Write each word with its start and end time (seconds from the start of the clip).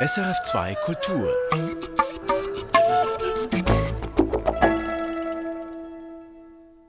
SRF2 0.00 0.76
Kultur. 0.84 1.34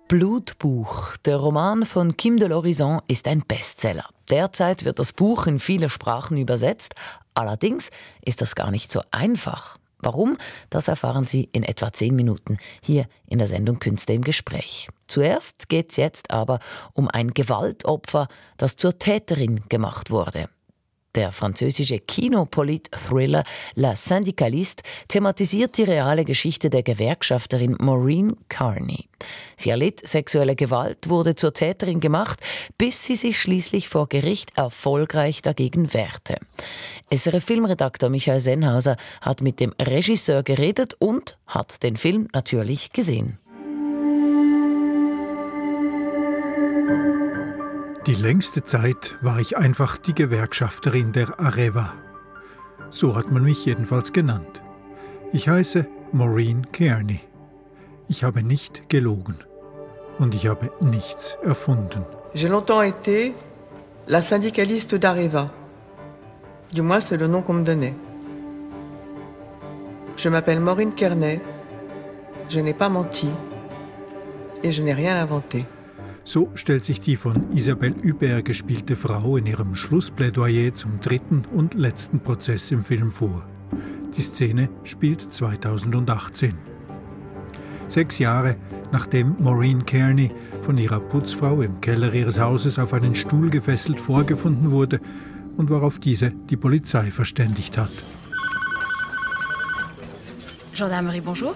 Blutbuch, 0.08 1.18
der 1.26 1.38
Roman 1.38 1.88
von 1.88 2.18
Kim 2.18 2.38
de 2.38 2.50
l'Horizon, 2.50 3.02
ist 3.08 3.28
ein 3.28 3.42
Bestseller. 3.48 4.06
Derzeit 4.30 4.86
wird 4.86 5.00
das 5.00 5.14
Buch 5.14 5.48
in 5.48 5.58
viele 5.58 5.90
Sprachen 5.90 6.38
übersetzt, 6.38 6.94
allerdings 7.34 7.90
ist 8.24 8.42
das 8.42 8.54
gar 8.54 8.70
nicht 8.70 8.92
so 8.92 9.02
einfach. 9.10 9.80
Warum? 9.98 10.38
Das 10.70 10.88
erfahren 10.88 11.26
Sie 11.26 11.50
in 11.52 11.64
etwa 11.64 11.92
zehn 11.92 12.16
Minuten 12.16 12.60
hier 12.84 13.08
in 13.26 13.40
der 13.40 13.48
Sendung 13.48 13.80
Künste 13.80 14.14
im 14.14 14.24
Gespräch. 14.24 14.88
Zuerst 15.08 15.68
geht 15.68 15.90
es 15.90 15.98
jetzt 15.98 16.30
aber 16.30 16.60
um 16.94 17.08
ein 17.08 17.34
Gewaltopfer, 17.34 18.28
das 18.58 18.76
zur 18.76 19.00
Täterin 19.00 19.64
gemacht 19.68 20.12
wurde. 20.12 20.48
Der 21.16 21.32
französische 21.32 22.00
Kinopolit-Thriller 22.00 23.44
La 23.74 23.96
Syndicaliste 23.96 24.84
thematisiert 25.08 25.78
die 25.78 25.84
reale 25.84 26.24
Geschichte 26.24 26.70
der 26.70 26.84
Gewerkschafterin 26.84 27.76
Maureen 27.80 28.38
Carney. 28.48 29.10
Sie 29.56 29.72
erlitt 29.72 30.08
sexuelle 30.08 30.56
Gewalt, 30.56 31.10
wurde 31.10 31.34
zur 31.34 31.52
Täterin 31.52 32.00
gemacht, 32.00 32.40
bis 32.78 33.06
sie 33.06 33.16
sich 33.16 33.42
schließlich 33.42 33.90
vor 33.90 34.08
Gericht 34.08 34.56
erfolgreich 34.56 35.42
dagegen 35.42 35.96
wehrte. 35.96 36.38
SRF 37.12 37.44
Filmredakteur 37.44 38.10
Michael 38.10 38.40
Sennhauser 38.40 38.96
hat 39.22 39.42
mit 39.42 39.60
dem 39.60 39.74
Regisseur 39.82 40.44
geredet 40.44 40.96
und 41.00 41.40
hat 41.48 41.82
den 41.82 41.98
Film 41.98 42.28
natürlich 42.34 42.94
gesehen. 42.94 43.40
Die 48.10 48.16
längste 48.16 48.64
Zeit 48.64 49.18
war 49.22 49.40
ich 49.40 49.56
einfach 49.56 49.96
die 49.96 50.16
Gewerkschafterin 50.16 51.12
der 51.12 51.40
Areva. 51.40 51.94
So 52.90 53.16
hat 53.16 53.32
man 53.32 53.44
mich 53.44 53.64
jedenfalls 53.68 54.14
genannt. 54.14 54.64
Ich 55.32 55.48
heiße 55.48 55.86
Maureen 56.12 56.72
Kearney. 56.72 57.20
Ich 58.08 58.24
habe 58.24 58.42
nicht 58.42 58.90
gelogen 58.90 59.36
und 60.18 60.34
ich 60.34 60.48
habe 60.48 60.72
nichts 60.82 61.38
erfunden. 61.44 62.04
J'ai 62.34 62.48
longtemps 62.48 62.82
été 62.82 63.36
la 64.08 64.22
syndicaliste 64.22 64.96
d'Areva. 64.96 65.52
Du 66.74 66.82
moins, 66.82 67.02
c'est 67.02 67.18
le 67.18 67.28
nom 67.28 67.44
qu'on 67.44 67.54
me 67.54 67.64
donnait. 67.64 67.94
Je 70.18 70.30
m'appelle 70.30 70.62
Maureen 70.62 70.96
Kearney. 70.96 71.40
Je 72.50 72.60
n'ai 72.60 72.74
pas 72.74 72.90
menti 72.90 73.30
et 74.64 74.72
je 74.72 74.82
n'ai 74.82 74.94
rien 74.94 75.16
inventé. 75.16 75.68
So 76.30 76.52
stellt 76.54 76.86
sich 76.86 77.02
die 77.02 77.16
von 77.16 77.50
Isabelle 77.56 77.96
Hubert 78.04 78.46
gespielte 78.46 78.96
Frau 78.96 79.38
in 79.38 79.48
ihrem 79.48 79.74
Schlussplädoyer 79.74 80.76
zum 80.76 81.02
dritten 81.02 81.44
und 81.52 81.74
letzten 81.74 82.20
Prozess 82.20 82.70
im 82.70 82.84
Film 82.84 83.10
vor. 83.10 83.44
Die 84.16 84.22
Szene 84.22 84.70
spielt 84.84 85.22
2018. 85.34 86.54
Sechs 87.88 88.20
Jahre 88.20 88.58
nachdem 88.92 89.38
Maureen 89.40 89.88
Kearney 89.88 90.30
von 90.62 90.78
ihrer 90.78 91.00
Putzfrau 91.00 91.64
im 91.64 91.82
Keller 91.82 92.14
ihres 92.14 92.40
Hauses 92.40 92.78
auf 92.78 92.94
einen 92.94 93.16
Stuhl 93.16 93.50
gefesselt 93.50 94.00
vorgefunden 94.00 94.70
wurde 94.70 95.02
und 95.58 95.72
worauf 95.72 95.98
diese 95.98 96.30
die 96.30 96.58
Polizei 96.58 97.10
verständigt 97.10 97.76
hat. 97.76 97.90
Gendarmerie, 100.76 101.22
bonjour. 101.22 101.56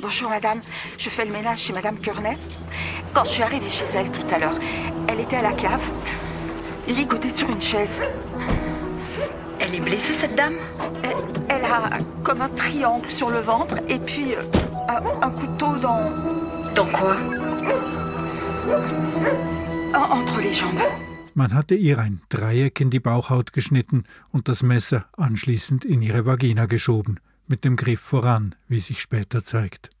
Bonjour 0.00 0.30
madame, 0.30 0.60
je 0.96 1.10
fais 1.10 1.24
le 1.24 1.32
ménage 1.32 1.58
chez 1.58 1.72
madame 1.72 2.00
Kearney. 2.00 2.36
Quand 3.14 3.24
je 3.24 3.30
suis 3.30 3.42
arrivée 3.42 3.70
chez 3.70 3.84
elle 3.94 4.10
tout 4.10 4.34
à 4.34 4.38
l'heure, 4.38 4.58
elle 5.06 5.20
était 5.20 5.36
à 5.36 5.42
la 5.42 5.52
cave, 5.52 5.82
ligotée 6.88 7.30
sur 7.30 7.48
une 7.48 7.60
chaise. 7.60 7.90
Elle 9.60 9.74
est 9.74 9.80
blessée, 9.80 10.14
cette 10.20 10.34
dame 10.34 10.54
elle, 11.02 11.16
elle, 11.48 11.64
a 11.64 11.98
comme 12.24 12.40
un 12.40 12.48
triangle 12.48 13.10
sur 13.10 13.30
le 13.30 13.38
ventre 13.38 13.76
et 13.88 13.98
puis 13.98 14.34
euh, 14.34 14.42
un, 14.88 15.26
un, 15.26 15.30
couteau 15.30 15.76
dans... 15.78 16.10
Dans 16.74 16.86
quoi 16.86 17.16
en, 19.94 20.20
Entre 20.20 20.40
les 20.40 20.54
jambes. 20.54 20.80
Man 21.34 21.54
hatte 21.54 21.74
ihr 21.74 21.98
ein 21.98 22.20
Dreieck 22.28 22.80
in 22.80 22.90
die 22.90 23.00
Bauchhaut 23.00 23.52
geschnitten 23.52 24.04
und 24.32 24.48
das 24.48 24.62
Messer 24.62 25.06
anschließend 25.16 25.84
in 25.84 26.02
ihre 26.02 26.26
Vagina 26.26 26.66
geschoben, 26.66 27.20
mit 27.46 27.64
dem 27.64 27.76
Griff 27.76 28.00
voran, 28.00 28.54
wie 28.68 28.80
sich 28.80 29.00
später 29.00 29.42
zeigt. 29.42 29.91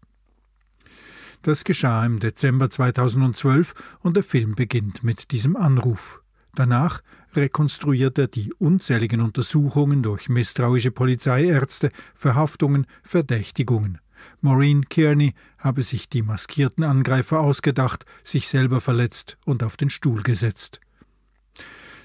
Das 1.42 1.64
geschah 1.64 2.06
im 2.06 2.20
Dezember 2.20 2.70
2012 2.70 3.74
und 4.00 4.14
der 4.16 4.22
Film 4.22 4.54
beginnt 4.54 5.02
mit 5.02 5.32
diesem 5.32 5.56
Anruf. 5.56 6.22
Danach 6.54 7.02
rekonstruiert 7.34 8.16
er 8.16 8.28
die 8.28 8.52
unzähligen 8.58 9.20
Untersuchungen 9.20 10.04
durch 10.04 10.28
misstrauische 10.28 10.92
Polizeiärzte, 10.92 11.90
Verhaftungen, 12.14 12.86
Verdächtigungen. 13.02 13.98
Maureen 14.40 14.88
Kearney 14.88 15.34
habe 15.58 15.82
sich 15.82 16.08
die 16.08 16.22
maskierten 16.22 16.84
Angreifer 16.84 17.40
ausgedacht, 17.40 18.04
sich 18.22 18.46
selber 18.46 18.80
verletzt 18.80 19.36
und 19.44 19.64
auf 19.64 19.76
den 19.76 19.90
Stuhl 19.90 20.22
gesetzt. 20.22 20.80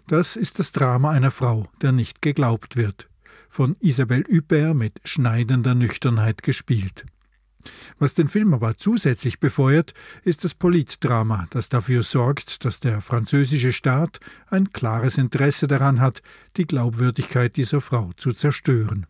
Das 0.08 0.36
ist 0.36 0.58
das 0.58 0.72
Drama 0.72 1.12
einer 1.12 1.32
Frau, 1.32 1.70
der 1.84 1.92
nicht 1.92 2.24
geglaubt 2.24 2.76
wird, 2.76 3.08
von 3.50 3.76
Isabelle 3.82 4.26
Huppert 4.32 4.76
mit 4.76 5.00
schneidender 5.04 5.76
Nüchternheit 5.76 6.42
gespielt. 6.42 7.06
Was 8.00 8.14
den 8.14 8.28
Film 8.28 8.54
aber 8.54 8.78
zusätzlich 8.78 9.40
befeuert, 9.40 9.94
ist 10.24 10.44
das 10.44 10.54
Politdrama, 10.54 11.48
das 11.50 11.70
dafür 11.70 12.04
sorgt, 12.04 12.66
dass 12.66 12.80
der 12.80 13.02
französische 13.02 13.74
Staat 13.74 14.20
ein 14.50 14.72
klares 14.72 15.18
Interesse 15.18 15.68
daran 15.68 16.00
hat, 16.00 16.22
die 16.58 16.66
Glaubwürdigkeit 16.66 17.56
dieser 17.56 17.82
Frau 17.82 18.12
zu 18.18 18.32
zerstören. 18.32 19.08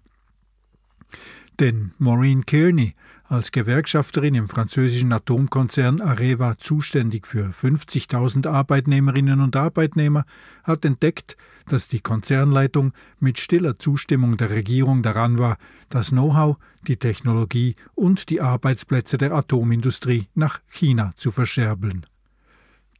Denn 1.59 1.91
Maureen 1.97 2.45
Kearney, 2.45 2.93
als 3.23 3.51
Gewerkschafterin 3.51 4.35
im 4.35 4.47
französischen 4.47 5.11
Atomkonzern 5.11 6.01
Areva 6.01 6.57
zuständig 6.59 7.25
für 7.25 7.49
50.000 7.49 8.47
Arbeitnehmerinnen 8.47 9.41
und 9.41 9.55
Arbeitnehmer, 9.55 10.25
hat 10.63 10.85
entdeckt, 10.85 11.35
dass 11.67 11.87
die 11.87 11.99
Konzernleitung 11.99 12.93
mit 13.19 13.39
stiller 13.39 13.79
Zustimmung 13.79 14.37
der 14.37 14.51
Regierung 14.51 15.01
daran 15.01 15.39
war, 15.39 15.57
das 15.89 16.09
Know-how, 16.09 16.57
die 16.87 16.97
Technologie 16.97 17.75
und 17.95 18.29
die 18.29 18.39
Arbeitsplätze 18.39 19.17
der 19.17 19.33
Atomindustrie 19.33 20.27
nach 20.35 20.61
China 20.69 21.13
zu 21.17 21.31
verscherbeln. 21.31 22.05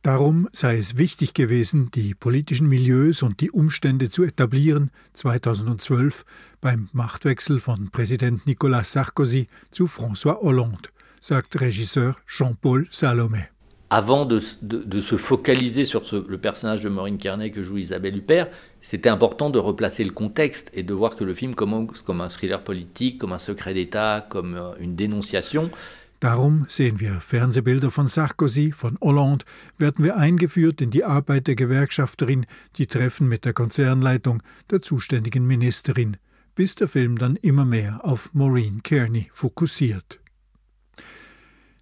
Darum 0.03 0.47
sei 0.53 0.77
es 0.77 0.97
wichtig 0.97 1.33
gewesen, 1.33 1.89
die 1.93 2.13
politischen 2.13 2.67
Milieus 2.67 3.23
und 3.23 3.41
die 3.41 3.51
Umstände 3.51 4.09
zu 4.09 4.23
etablieren, 4.23 4.91
2012 5.13 6.23
beim 6.61 6.89
Machtwechsel 6.93 7.59
von 7.59 7.89
Präsident 7.89 8.45
Nicolas 8.45 8.93
Sarkozy 8.93 9.47
zu 9.71 9.85
François 9.87 10.39
Hollande, 10.41 10.89
sagt 11.19 11.59
Regisseur 11.59 12.15
Jean-Paul 12.25 12.87
Salomé. 12.91 13.49
Avant 13.89 14.25
de, 14.25 14.41
de, 14.61 14.83
de, 14.83 15.01
se 15.01 15.15
focaliser 15.15 15.85
sur 15.85 16.05
ce, 16.05 16.17
le 16.17 16.37
personnage 16.37 16.83
de 16.83 16.89
Maureen 16.89 17.17
Kearney 17.17 17.51
que 17.51 17.63
joue 17.63 17.77
Isabelle 17.77 18.17
Huppert, 18.17 18.49
c'était 18.81 19.07
important 19.07 19.49
de 19.49 19.59
replacer 19.59 20.03
le 20.03 20.11
contexte 20.11 20.69
et 20.73 20.83
de 20.83 20.93
voir 20.93 21.15
que 21.15 21.23
le 21.23 21.33
film 21.33 21.55
commence 21.55 22.01
comme 22.01 22.19
un 22.19 22.27
thriller 22.27 22.61
politique, 22.61 23.17
comme 23.17 23.31
un 23.31 23.37
secret 23.37 23.73
d'État, 23.73 24.25
comme 24.29 24.55
euh, 24.55 24.71
une 24.79 24.95
dénonciation. 24.95 25.71
Darum 26.19 26.65
sehen 26.67 26.99
wir 26.99 27.21
Fernsehbilder 27.21 27.91
von 27.91 28.07
Sarkozy, 28.07 28.71
von 28.71 28.97
Hollande, 29.01 29.45
werden 29.77 30.03
wir 30.03 30.17
eingeführt 30.17 30.81
in 30.81 30.89
die 30.89 31.03
Arbeit 31.03 31.47
der 31.47 31.55
Gewerkschafterin, 31.55 32.47
die 32.77 32.87
Treffen 32.87 33.27
mit 33.27 33.45
der 33.45 33.53
Konzernleitung, 33.53 34.41
der 34.71 34.81
zuständigen 34.81 35.45
Ministerin, 35.45 36.17
bis 36.55 36.73
der 36.73 36.87
Film 36.87 37.19
dann 37.19 37.35
immer 37.35 37.65
mehr 37.65 38.03
auf 38.03 38.33
Maureen 38.33 38.81
Kearney 38.81 39.29
fokussiert. 39.31 40.19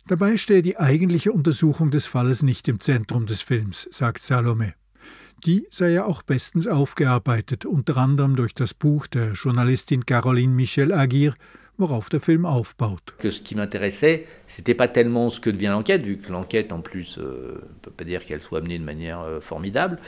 Dabei 0.08 0.36
stehe 0.36 0.62
die 0.62 0.78
eigentliche 0.78 1.32
Untersuchung 1.32 1.90
des 1.90 2.06
Falles 2.06 2.44
nicht 2.44 2.68
im 2.68 2.82
Zentrum 2.82 3.26
des 3.26 3.42
Films, 3.42 3.88
sagt 3.92 4.22
Salome. 4.22 4.74
Die 5.46 5.66
sei 5.72 5.92
ja 5.92 6.06
auch 6.06 6.24
bestens 6.24 6.68
aufgearbeitet, 6.68 7.66
unter 7.66 7.98
anderem 7.98 8.36
durch 8.36 8.54
das 8.54 8.74
Buch 8.74 9.08
der 9.08 9.34
Journalistin 9.34 10.06
Caroline 10.06 10.54
Michel 10.54 10.94
Aguirre, 10.94 11.36
worauf 11.78 12.10
der 12.10 12.20
Film 12.20 12.46
aufbaut. 12.46 13.00
Que 13.20 13.30
ce 13.30 13.42
qui 13.42 13.56
m'intéressait, 13.56 14.26
c'était 14.48 14.74
pas 14.74 14.88
tellement 14.88 15.30
ce 15.30 15.40
que 15.40 15.50
devient 15.50 15.68
l'enquête, 15.68 16.04
vu 16.04 16.18
que 16.18 16.32
l'enquête, 16.32 16.72
en 16.72 16.82
plus, 16.82 17.18
euh, 17.18 17.62
on 17.62 17.80
peut 17.82 17.92
pas 17.92 18.04
dire 18.04 18.26
qu'elle 18.26 18.42
soit 18.42 18.62
menée 18.62 18.80
de 18.80 18.84
manière 18.84 19.22
euh, 19.22 19.42
formidable. 19.42 20.00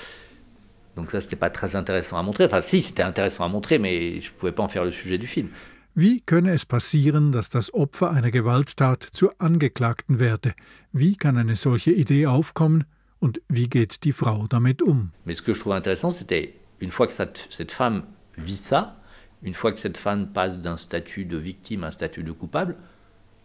Donc 0.96 1.12
ça, 1.12 1.22
c'était 1.22 1.36
pas 1.36 1.50
très 1.50 1.76
intéressant 1.76 2.18
à 2.18 2.24
montrer. 2.24 2.46
Enfin, 2.46 2.62
si, 2.62 2.82
c'était 2.82 3.04
intéressant 3.04 3.44
à 3.44 3.48
montrer, 3.48 3.80
mais 3.80 4.20
je 4.22 4.32
pouvais 4.32 4.52
pas 4.52 4.64
en 4.64 4.68
faire 4.68 4.84
le 4.84 4.92
sujet 4.92 5.18
du 5.18 5.28
film. 5.28 5.50
Wie 5.96 6.22
könne 6.22 6.50
es 6.50 6.64
passieren, 6.64 7.32
dass 7.32 7.50
das 7.50 7.74
Opfer 7.74 8.12
einer 8.12 8.30
Gewalttat 8.30 9.02
zur 9.14 9.34
Angeklagten 9.40 10.20
werde? 10.20 10.54
Wie 10.94 11.16
kann 11.16 11.40
eine 11.40 11.56
solche 11.56 11.92
Idee 11.92 12.28
aufkommen 12.28 12.84
und 13.18 13.42
wie 13.50 13.68
geht 13.68 14.04
die 14.04 14.12
Frau 14.12 14.46
damit 14.48 14.84
um? 14.84 15.12
Mais 15.26 15.38
ce 15.38 15.42
que 15.42 15.56
je 15.56 15.60
trouvais 15.60 15.76
intéressant, 15.76 16.12
c'était 16.12 16.54
une 16.80 16.92
fois 16.92 17.08
que 17.08 17.14
cette 17.14 17.72
femme 17.72 18.04
vit 18.38 18.58
ça, 18.58 18.96
une 19.44 19.54
fois 19.54 19.72
que 19.72 19.80
cette 19.80 19.98
femme 19.98 20.28
passe 20.28 20.60
d'un 20.60 20.78
statut 20.78 21.26
de 21.26 21.38
victime 21.38 21.84
à 21.84 21.88
un 21.88 21.92
statut 21.92 22.24
de 22.24 22.32
coupable, 22.32 22.76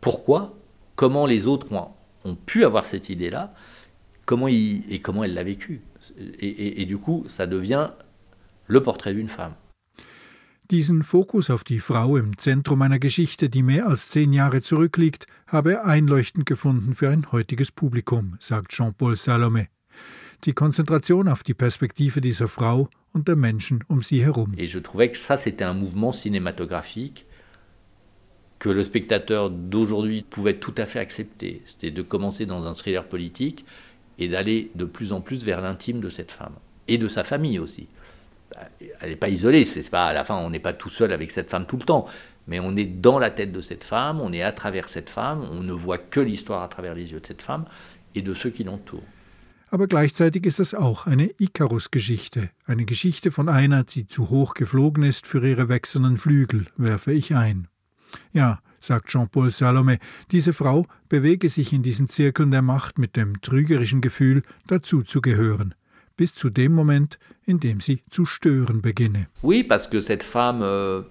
pourquoi, 0.00 0.56
comment 0.96 1.26
les 1.26 1.46
autres 1.46 1.70
ont, 1.72 1.88
ont 2.24 2.34
pu 2.34 2.64
avoir 2.64 2.84
cette 2.84 3.08
idée-là, 3.08 3.54
comment 4.26 4.48
il, 4.48 4.84
et 4.92 5.00
comment 5.00 5.24
elle 5.24 5.34
l'a 5.34 5.44
vécu. 5.44 5.82
Et, 6.18 6.46
et, 6.46 6.82
et, 6.82 6.86
du 6.86 6.98
coup, 6.98 7.24
ça 7.28 7.46
devient 7.46 7.90
le 8.66 8.82
portrait 8.82 9.14
d'une 9.14 9.28
femme. 9.28 9.54
Diesen 10.70 11.02
Fokus 11.02 11.50
auf 11.50 11.64
die 11.64 11.80
Frau 11.80 12.16
im 12.16 12.38
Zentrum 12.38 12.80
einer 12.80 12.98
Geschichte, 12.98 13.50
die 13.50 13.62
mehr 13.62 13.86
als 13.86 14.08
zehn 14.08 14.32
Jahre 14.32 14.62
zurückliegt, 14.62 15.26
habe 15.46 15.72
er 15.72 15.84
einleuchtend 15.84 16.46
gefunden 16.46 16.94
für 16.94 17.10
ein 17.10 17.30
heutiges 17.30 17.70
Publikum, 17.70 18.36
sagt 18.40 18.72
Jean-Paul 18.72 19.12
Salomé. 19.12 19.66
Die 20.44 20.52
Konzentration 20.52 21.28
auf 21.28 21.42
die 21.42 21.54
Perspektive 21.54 22.20
dieser 22.20 22.48
Frau 22.48 22.88
und 23.12 23.28
der 23.28 23.36
Menschen 23.36 23.84
um 23.88 24.02
sie. 24.02 24.24
Et 24.58 24.66
je 24.66 24.78
trouvais 24.80 25.10
que 25.10 25.16
ça 25.16 25.36
c'était 25.36 25.64
un 25.64 25.74
mouvement 25.74 26.12
cinématographique 26.12 27.26
que 28.58 28.68
le 28.68 28.82
spectateur 28.84 29.50
d'aujourd'hui 29.50 30.22
pouvait 30.22 30.54
tout 30.54 30.74
à 30.76 30.86
fait 30.86 31.00
accepter. 31.00 31.62
C'était 31.64 31.90
de 31.90 32.02
commencer 32.02 32.46
dans 32.46 32.66
un 32.66 32.74
thriller 32.74 33.04
politique 33.04 33.64
et 34.18 34.28
d'aller 34.28 34.70
de 34.74 34.84
plus 34.84 35.12
en 35.12 35.20
plus 35.20 35.44
vers 35.44 35.60
l'intime 35.60 36.00
de 36.00 36.08
cette 36.08 36.30
femme 36.30 36.54
et 36.88 36.98
de 36.98 37.08
sa 37.08 37.24
famille 37.24 37.58
aussi 37.58 37.86
elle 39.00 39.10
n'est 39.10 39.16
pas 39.16 39.28
isolée, 39.28 39.64
c'est 39.64 39.88
pas 39.90 40.06
à 40.06 40.12
la 40.12 40.24
fin 40.24 40.36
on 40.36 40.50
n'est 40.50 40.60
pas 40.60 40.72
tout 40.72 40.88
seul 40.88 41.12
avec 41.12 41.30
cette 41.30 41.50
femme 41.50 41.66
tout 41.66 41.76
le 41.76 41.84
temps, 41.84 42.06
mais 42.46 42.60
on 42.60 42.76
est 42.76 42.84
dans 42.84 43.18
la 43.18 43.30
tête 43.30 43.52
de 43.52 43.60
cette 43.60 43.84
femme, 43.84 44.20
on 44.20 44.32
est 44.32 44.42
à 44.42 44.52
travers 44.52 44.88
cette 44.88 45.10
femme, 45.10 45.46
on 45.50 45.62
ne 45.62 45.72
voit 45.72 45.98
que 45.98 46.20
l'histoire 46.20 46.62
à 46.62 46.68
travers 46.68 46.94
les 46.94 47.12
yeux 47.12 47.20
de 47.20 47.26
cette 47.26 47.42
femme 47.42 47.64
et 48.14 48.22
de 48.22 48.34
ceux 48.34 48.50
qui 48.50 48.64
l'entourent. 48.64 49.02
Aber 49.72 49.86
gleichzeitig 49.86 50.44
ist 50.44 50.60
es 50.60 50.74
auch 50.74 51.06
eine 51.06 51.30
Icarus-Geschichte, 51.38 52.50
eine 52.66 52.84
Geschichte 52.84 53.30
von 53.30 53.48
einer, 53.48 53.84
die 53.84 54.06
zu 54.06 54.28
hoch 54.28 54.52
geflogen 54.52 55.02
ist 55.02 55.26
für 55.26 55.42
ihre 55.48 55.70
wechselnden 55.70 56.18
Flügel, 56.18 56.66
werfe 56.76 57.12
ich 57.12 57.34
ein. 57.34 57.68
Ja, 58.34 58.60
sagt 58.80 59.08
Jean-Paul 59.08 59.48
Salome, 59.48 59.98
diese 60.30 60.52
Frau 60.52 60.86
bewege 61.08 61.48
sich 61.48 61.72
in 61.72 61.82
diesen 61.82 62.06
Zirkeln 62.06 62.50
der 62.50 62.60
Macht 62.60 62.98
mit 62.98 63.16
dem 63.16 63.40
trügerischen 63.40 64.02
Gefühl, 64.02 64.42
dazuzugehören 64.66 65.74
bis 66.18 66.34
zu 66.34 66.50
dem 66.50 66.74
Moment, 66.74 67.18
in 67.46 67.58
dem 67.58 67.80
sie 67.80 68.02
zu 68.10 68.26
stören 68.26 68.82
beginne. 68.82 69.28
Oui, 69.42 69.64
parce 69.64 69.88
que 69.88 70.02
cette 70.02 70.22
femme 70.22 70.62
euh, 70.62 71.02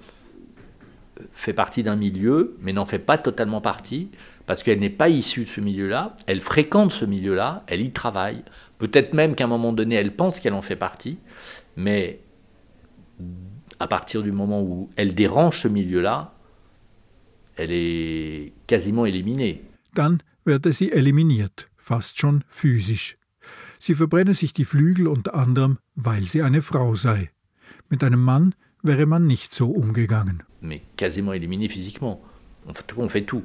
fait 1.33 1.53
partie 1.53 1.83
d'un 1.83 1.95
milieu, 1.95 2.57
mais 2.61 2.73
n'en 2.73 2.85
fait 2.85 2.99
pas 2.99 3.17
totalement 3.17 3.61
partie, 3.61 4.11
parce 4.45 4.63
qu'elle 4.63 4.79
n'est 4.79 4.89
pas 4.89 5.09
issue 5.09 5.45
de 5.45 5.49
ce 5.49 5.61
milieu-là, 5.61 6.15
elle 6.27 6.41
fréquente 6.41 6.91
ce 6.91 7.05
milieu-là, 7.05 7.63
elle 7.67 7.83
y 7.83 7.91
travaille. 7.91 8.43
Peut-être 8.77 9.13
même 9.13 9.35
qu'à 9.35 9.45
un 9.45 9.47
moment 9.47 9.73
donné, 9.73 9.95
elle 9.95 10.15
pense 10.15 10.39
qu'elle 10.39 10.53
en 10.53 10.61
fait 10.61 10.75
partie, 10.75 11.19
mais 11.75 12.19
à 13.79 13.87
partir 13.87 14.23
du 14.23 14.31
moment 14.31 14.61
où 14.61 14.89
elle 14.95 15.13
dérange 15.13 15.59
ce 15.59 15.67
milieu-là, 15.67 16.33
elle 17.55 17.71
est 17.71 18.53
quasiment 18.67 19.05
éliminée. 19.05 19.63
Dann 19.93 20.19
werde 20.45 20.71
sie 20.71 20.89
eliminiert, 20.91 21.69
fast 21.77 22.17
schon 22.17 22.43
physisch. 22.47 23.17
Sie 23.79 23.93
verbrenne 23.93 24.33
sich 24.33 24.53
die 24.53 24.65
Flügel 24.65 25.07
unter 25.07 25.35
anderem, 25.35 25.77
weil 25.95 26.23
sie 26.23 26.41
eine 26.41 26.61
Frau 26.61 26.95
sei. 26.95 27.31
Mit 27.89 28.03
einem 28.03 28.23
Mann 28.23 28.53
wäre 28.83 29.05
man 29.05 29.27
nicht 29.27 29.53
so 29.53 29.67
umgegangen. 29.67 30.43
Mais 30.61 30.81
quasiment 30.97 31.33
éliminé 31.33 31.67
physiquement. 31.67 32.21
On 32.67 32.73
fait, 32.73 32.85
on 32.97 33.09
fait 33.09 33.23
tout. 33.23 33.43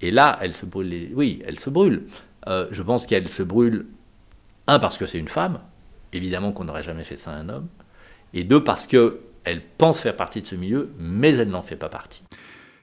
Et 0.00 0.10
là, 0.10 0.38
elle 0.40 0.54
se 0.54 0.66
brûle. 0.66 1.10
Oui, 1.14 1.42
elle 1.46 1.58
se 1.58 1.70
brûle. 1.70 2.04
Euh, 2.48 2.68
je 2.70 2.82
pense 2.82 3.06
qu'elle 3.06 3.28
se 3.28 3.42
brûle, 3.42 3.86
un, 4.66 4.78
parce 4.78 4.96
que 4.96 5.06
c'est 5.06 5.18
une 5.18 5.28
femme. 5.28 5.60
Évidemment 6.12 6.52
qu'on 6.52 6.64
n'aurait 6.64 6.82
jamais 6.82 7.04
fait 7.04 7.16
ça 7.16 7.32
à 7.32 7.36
un 7.36 7.48
homme. 7.48 7.68
Et 8.32 8.44
deux, 8.44 8.62
parce 8.62 8.86
qu'elle 8.86 9.62
pense 9.78 10.00
faire 10.00 10.16
partie 10.16 10.42
de 10.42 10.46
ce 10.46 10.54
milieu, 10.54 10.90
mais 10.98 11.34
elle 11.34 11.48
n'en 11.48 11.62
fait 11.62 11.76
pas 11.76 11.88
partie. 11.88 12.22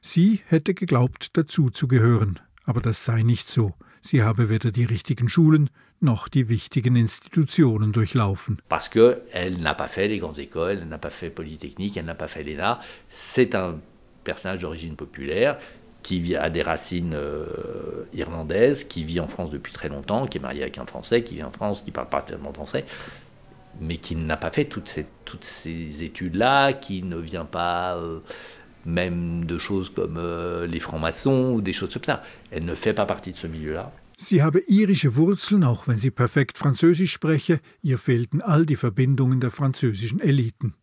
Sie 0.02 0.42
hätte 0.52 0.76
geglaubt, 0.76 1.30
dazu 1.34 1.70
zu 1.70 1.88
gehören. 1.88 2.40
Aber 2.66 2.82
das 2.82 3.04
sei 3.06 3.24
nicht 3.24 3.50
so. 3.50 3.74
Sie 4.02 4.22
habe 4.22 4.50
weder 4.50 4.72
die 4.72 4.84
richtigen 4.84 5.30
Schulen 5.30 5.70
noch 6.04 6.28
die 6.28 6.50
wichtigen 6.50 6.96
Institutionen 6.96 7.92
durchlaufen. 7.92 8.58
Parce 8.70 8.90
qu'elle 8.90 9.58
n'a 9.60 9.74
pas 9.74 9.88
fait 9.88 10.08
les 10.08 10.20
grandes 10.20 10.40
écoles, 10.40 10.80
elle 10.82 10.90
n'a 10.90 10.98
pas 10.98 11.10
fait 11.10 11.30
Polytechnique, 11.30 11.98
elle 11.98 12.06
n'a 12.06 12.16
pas 12.16 12.28
fait 12.28 12.44
l'ENA. 12.44 12.80
C'est 13.10 13.56
un 13.56 13.80
personnage 14.24 14.60
d'origine 14.60 14.96
populaire 14.96 15.58
qui 16.04 16.36
a 16.36 16.50
des 16.50 16.62
racines 16.62 17.14
euh, 17.16 18.04
irlandaises, 18.14 18.84
qui 18.84 19.04
vit 19.06 19.20
en 19.20 19.28
France 19.28 19.50
depuis 19.50 19.74
très 19.74 19.90
longtemps, 19.90 20.28
qui 20.28 20.38
est 20.38 20.42
marié 20.42 20.62
avec 20.62 20.78
un 20.78 20.86
Français, 20.86 21.24
qui 21.24 21.36
vit 21.36 21.44
en 21.44 21.52
France, 21.52 21.82
qui 21.82 21.92
parle 21.92 22.10
parfaitement 22.10 22.54
français, 22.54 22.86
mais 23.80 23.98
qui 23.98 24.16
n'a 24.16 24.38
pas 24.38 24.52
fait 24.52 24.66
toutes 24.66 24.90
ces, 24.90 26.04
études-là, 26.04 26.74
qui 26.74 27.04
ne 27.04 27.16
vient 27.18 27.46
pas 27.46 27.96
euh, 27.96 28.20
même 28.86 29.46
de 29.46 29.58
choses 29.58 29.90
comme 29.90 30.18
euh, 30.18 30.68
les 30.68 30.80
francs-maçons 30.80 31.54
ou 31.54 31.62
des 31.62 31.74
choses 31.74 31.94
comme 31.94 32.04
ça. 32.04 32.22
Elle 32.52 32.66
ne 32.66 32.76
fait 32.76 32.94
pas 32.94 33.06
partie 33.06 33.32
de 33.32 33.38
ce 33.38 33.48
milieu-là. 33.48 33.92
Sie 34.18 34.44
habe 34.44 34.60
irische 34.68 35.16
Wurzeln, 35.16 35.64
auch 35.64 35.88
wenn 35.88 35.98
sie 35.98 36.12
perfekt 36.12 36.58
Französisch 36.58 37.12
spreche, 37.12 37.60
ihr 37.82 37.98
fehlten 37.98 38.42
all 38.42 38.66
die 38.66 38.76
Verbindungen 38.76 39.40
der 39.40 39.52
französischen 39.52 40.20
Eliten. 40.20 40.76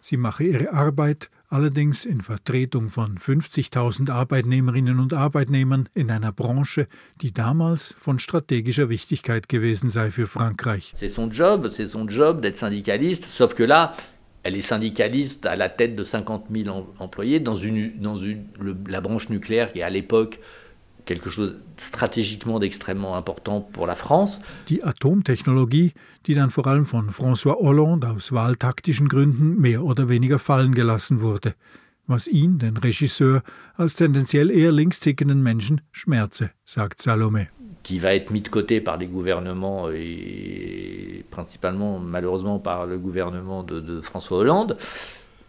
Sie 0.00 0.16
mache 0.16 0.44
ihre 0.44 0.72
Arbeit 0.72 1.30
allerdings 1.48 2.04
in 2.04 2.20
Vertretung 2.20 2.88
von 2.88 3.18
50.000 3.18 4.10
Arbeitnehmerinnen 4.10 4.98
und 4.98 5.12
Arbeitnehmern 5.12 5.88
in 5.94 6.10
einer 6.10 6.32
Branche, 6.32 6.88
die 7.20 7.32
damals 7.32 7.94
von 7.96 8.18
stratégischer 8.18 8.88
Wichtigkeit 8.88 9.48
gewesen 9.48 9.90
sei 9.90 10.10
für 10.10 10.26
Frankreich. 10.26 10.94
C'est 10.96 11.08
son 11.08 11.30
job, 11.30 11.68
c'est 11.70 11.88
son 11.88 12.08
job 12.08 12.40
d'être 12.40 12.56
syndicaliste, 12.56 13.24
sauf 13.24 13.54
que 13.54 13.62
là, 13.62 13.94
elle 14.42 14.56
est 14.56 14.60
syndicaliste 14.60 15.46
à 15.46 15.56
la 15.56 15.68
tête 15.68 15.96
de 15.96 16.04
50 16.04 16.46
000 16.50 16.94
employés 16.98 17.40
dans, 17.40 17.56
une, 17.56 18.00
dans 18.00 18.16
une, 18.16 18.46
le, 18.60 18.76
la 18.88 19.00
branche 19.00 19.28
nucléaire 19.28 19.72
qui 19.72 19.82
à 19.82 19.90
l'époque 19.90 20.40
quelque 21.06 21.30
chose 21.30 21.56
stratégiquement 21.78 22.58
d'extrêmement 22.58 23.16
important 23.16 23.60
pour 23.60 23.86
la 23.86 23.94
France. 23.94 24.40
Die 24.68 24.82
Atomtechnologie, 24.82 25.92
die 26.26 26.34
dann 26.34 26.50
vor 26.50 26.66
allem 26.66 26.84
von 26.84 27.10
François 27.10 27.56
Hollande 27.58 28.10
aus 28.10 28.32
wahltaktischen 28.32 29.08
Gründen 29.08 29.58
mehr 29.60 29.84
oder 29.84 30.08
weniger 30.08 30.38
fallen 30.38 30.74
gelassen 30.74 31.20
wurde, 31.20 31.54
was 32.06 32.26
ihn, 32.26 32.58
den 32.58 32.76
Regisseur, 32.76 33.42
als 33.76 33.94
tendenziell 33.94 34.50
eher 34.50 34.72
linkstickenden 34.72 35.42
Menschen 35.42 35.80
schmerze, 35.92 36.50
sagt 36.64 37.00
Salomé. 37.00 37.48
Qui 37.82 38.00
va 38.00 38.14
être 38.14 38.32
mis 38.32 38.42
de 38.42 38.48
côté 38.48 38.80
par 38.80 38.96
les 38.96 39.06
gouvernements 39.06 39.90
et 39.92 41.24
principalement 41.30 42.00
malheureusement 42.00 42.58
par 42.58 42.84
le 42.84 42.98
gouvernement 42.98 43.62
de, 43.62 43.78
de 43.78 44.00
François 44.00 44.38
Hollande. 44.38 44.76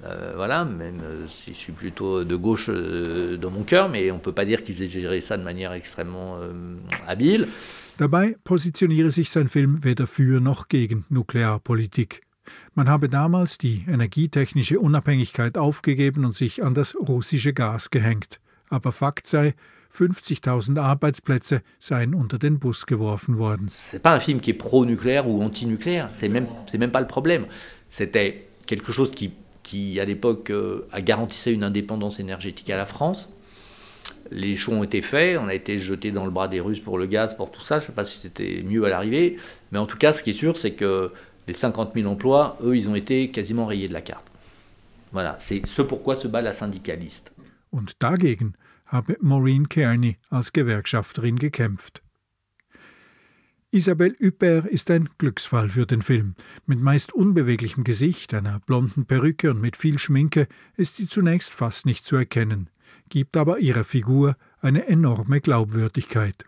Euh, 0.04 0.34
voilà, 0.36 0.64
même 0.64 1.02
euh, 1.02 1.28
si 1.28 1.54
je 1.54 1.58
suis 1.58 1.72
plutôt 1.72 2.24
de 2.24 2.36
gauche 2.36 2.70
euh, 2.70 3.36
dans 3.38 3.50
mon 3.50 3.64
cœur, 3.64 3.90
mais 3.90 4.12
on 4.12 4.16
ne 4.16 4.20
peut 4.20 4.32
pas 4.32 4.46
dire 4.46 4.62
qu'ils 4.64 4.84
aient 4.84 4.88
géré 4.88 5.22
ça 5.22 5.38
de 5.38 5.44
manière 5.44 5.74
extrêmement 5.74 6.38
habile. 7.08 7.48
Dabei 7.98 8.36
positioniere 8.44 9.12
sich 9.12 9.32
sein 9.32 9.48
Film 9.48 9.84
weder 9.84 10.06
für 10.06 10.40
noch 10.40 10.68
gegen 10.68 11.06
Nuklearpolitik. 11.10 12.22
Man 12.76 12.88
habe 12.88 13.10
damals 13.10 13.58
die 13.58 13.86
energietechnische 13.88 14.80
Unabhängigkeit 14.80 15.58
aufgegeben 15.58 16.24
und 16.24 16.36
sich 16.36 16.64
an 16.64 16.76
das 16.76 16.96
russische 16.96 17.54
Gas 17.54 17.90
gehängt. 17.90 18.40
Aber 18.70 18.92
Fakt 18.92 19.26
sei, 19.26 19.56
50.000 19.92 20.80
Arbeitsplätze 20.80 21.64
seien 21.80 22.14
unter 22.14 22.38
den 22.38 22.60
Bus 22.60 22.86
geworfen 22.86 23.40
worden. 23.40 23.70
C'est 23.70 24.02
pas 24.02 24.14
un 24.14 24.20
film 24.20 24.42
qui 24.42 24.52
est 24.52 24.58
pro-nucléaire 24.58 25.28
ou 25.28 25.42
anti-nucléaire, 25.42 26.10
c'est 26.12 26.30
même, 26.30 26.48
même 26.78 26.92
pas 26.92 27.02
le 27.02 27.08
problème. 27.08 27.48
C'était 27.90 28.48
quelque 28.68 28.92
chose 28.92 29.12
qui 29.12 29.32
qui 29.68 30.00
à 30.00 30.06
l'époque 30.06 30.50
euh, 30.50 30.88
a 30.94 31.02
garantissait 31.02 31.52
une 31.52 31.66
indépendance 31.66 32.22
énergétique 32.22 32.70
à 32.70 32.78
la 32.78 32.86
France. 32.86 33.28
Les 34.32 34.56
choix 34.56 34.76
ont 34.76 34.84
été 34.84 35.02
faits, 35.02 35.38
on 35.38 35.50
a 35.50 35.54
été 35.54 35.78
jeté 35.78 36.12
dans 36.12 36.24
le 36.24 36.32
bras 36.32 36.48
des 36.48 36.62
Russes 36.62 36.80
pour 36.80 36.98
le 36.98 37.06
gaz, 37.06 37.36
pour 37.36 37.52
tout 37.52 37.60
ça. 37.60 37.80
Je 37.80 37.84
ne 37.84 37.88
sais 37.88 37.92
pas 37.92 38.06
si 38.06 38.18
c'était 38.18 38.64
mieux 38.64 38.86
à 38.86 38.90
l'arrivée, 38.90 39.36
mais 39.74 39.78
en 39.78 39.86
tout 39.86 39.98
cas, 39.98 40.14
ce 40.14 40.24
qui 40.24 40.30
est 40.30 40.40
sûr, 40.42 40.56
c'est 40.56 40.72
que 40.72 41.12
les 41.48 41.54
50 41.54 41.92
000 41.96 42.10
emplois, 42.10 42.58
eux, 42.64 42.78
ils 42.78 42.88
ont 42.88 42.96
été 42.96 43.30
quasiment 43.30 43.66
rayés 43.66 43.90
de 43.90 43.94
la 43.94 44.00
carte. 44.00 44.26
Voilà, 45.12 45.36
c'est 45.40 45.66
ce 45.66 45.82
pourquoi 45.82 46.16
se 46.16 46.30
bat 46.30 46.42
la 46.42 46.54
syndicaliste. 46.54 47.32
Und 47.70 47.92
dagegen 48.00 48.54
habe 48.86 49.18
Maureen 49.20 49.68
Kearney 49.68 50.18
als 50.30 50.54
Gewerkschafterin 50.54 51.38
gekämpft. 51.38 52.02
Isabelle 53.78 54.16
Huppert 54.20 54.66
ist 54.66 54.90
ein 54.90 55.08
Glücksfall 55.20 55.70
für 55.70 55.86
den 55.86 56.02
Film. 56.02 56.34
Mit 56.66 56.82
meist 56.82 57.14
unbeweglichem 57.14 57.84
Gesicht, 57.84 58.34
einer 58.34 58.60
blonden 58.62 59.06
Perücke 59.06 59.52
und 59.52 59.62
mit 59.62 59.78
viel 59.78 60.00
Schminke 60.00 60.48
ist 60.78 60.96
sie 60.96 61.08
zunächst 61.08 61.54
fast 61.54 61.86
nicht 61.86 62.04
zu 62.04 62.16
erkennen, 62.16 62.72
gibt 63.10 63.38
aber 63.38 63.60
ihrer 63.60 63.84
Figur 63.84 64.36
eine 64.62 64.88
enorme 64.88 65.42
Glaubwürdigkeit. 65.42 66.46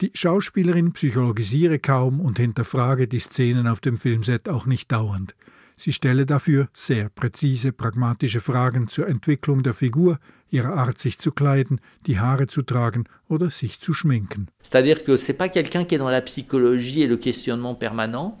Die 0.00 0.12
Schauspielerin 0.14 0.92
psychologisiere 0.92 1.80
kaum 1.80 2.20
und 2.20 2.38
hinterfrage 2.38 3.08
die 3.08 3.18
Szenen 3.18 3.66
auf 3.66 3.80
dem 3.80 3.98
Filmset 3.98 4.48
auch 4.48 4.66
nicht 4.66 4.92
dauernd. 4.92 5.34
Sie 5.76 5.92
stelle 5.92 6.24
dafür 6.24 6.68
sehr 6.72 7.08
präzise, 7.08 7.72
pragmatische 7.72 8.40
Fragen 8.40 8.88
zur 8.88 9.08
Entwicklung 9.08 9.62
der 9.62 9.74
Figur, 9.74 10.18
ihrer 10.50 10.74
Art, 10.74 10.98
sich 10.98 11.18
zu 11.18 11.32
kleiden, 11.32 11.80
die 12.06 12.20
Haare 12.20 12.46
zu 12.46 12.62
tragen 12.62 13.04
oder 13.28 13.50
sich 13.50 13.80
zu 13.80 13.92
schminken. 13.92 14.48
C'est-à-dire 14.62 15.02
que 15.02 15.16
c'est 15.16 15.36
pas 15.36 15.48
quelqu'un 15.48 15.84
qui 15.84 15.96
est 15.96 15.98
dans 15.98 16.10
la 16.10 16.22
psychologie 16.22 17.02
et 17.02 17.08
le 17.08 17.16
questionnement 17.16 17.74
permanent, 17.74 18.38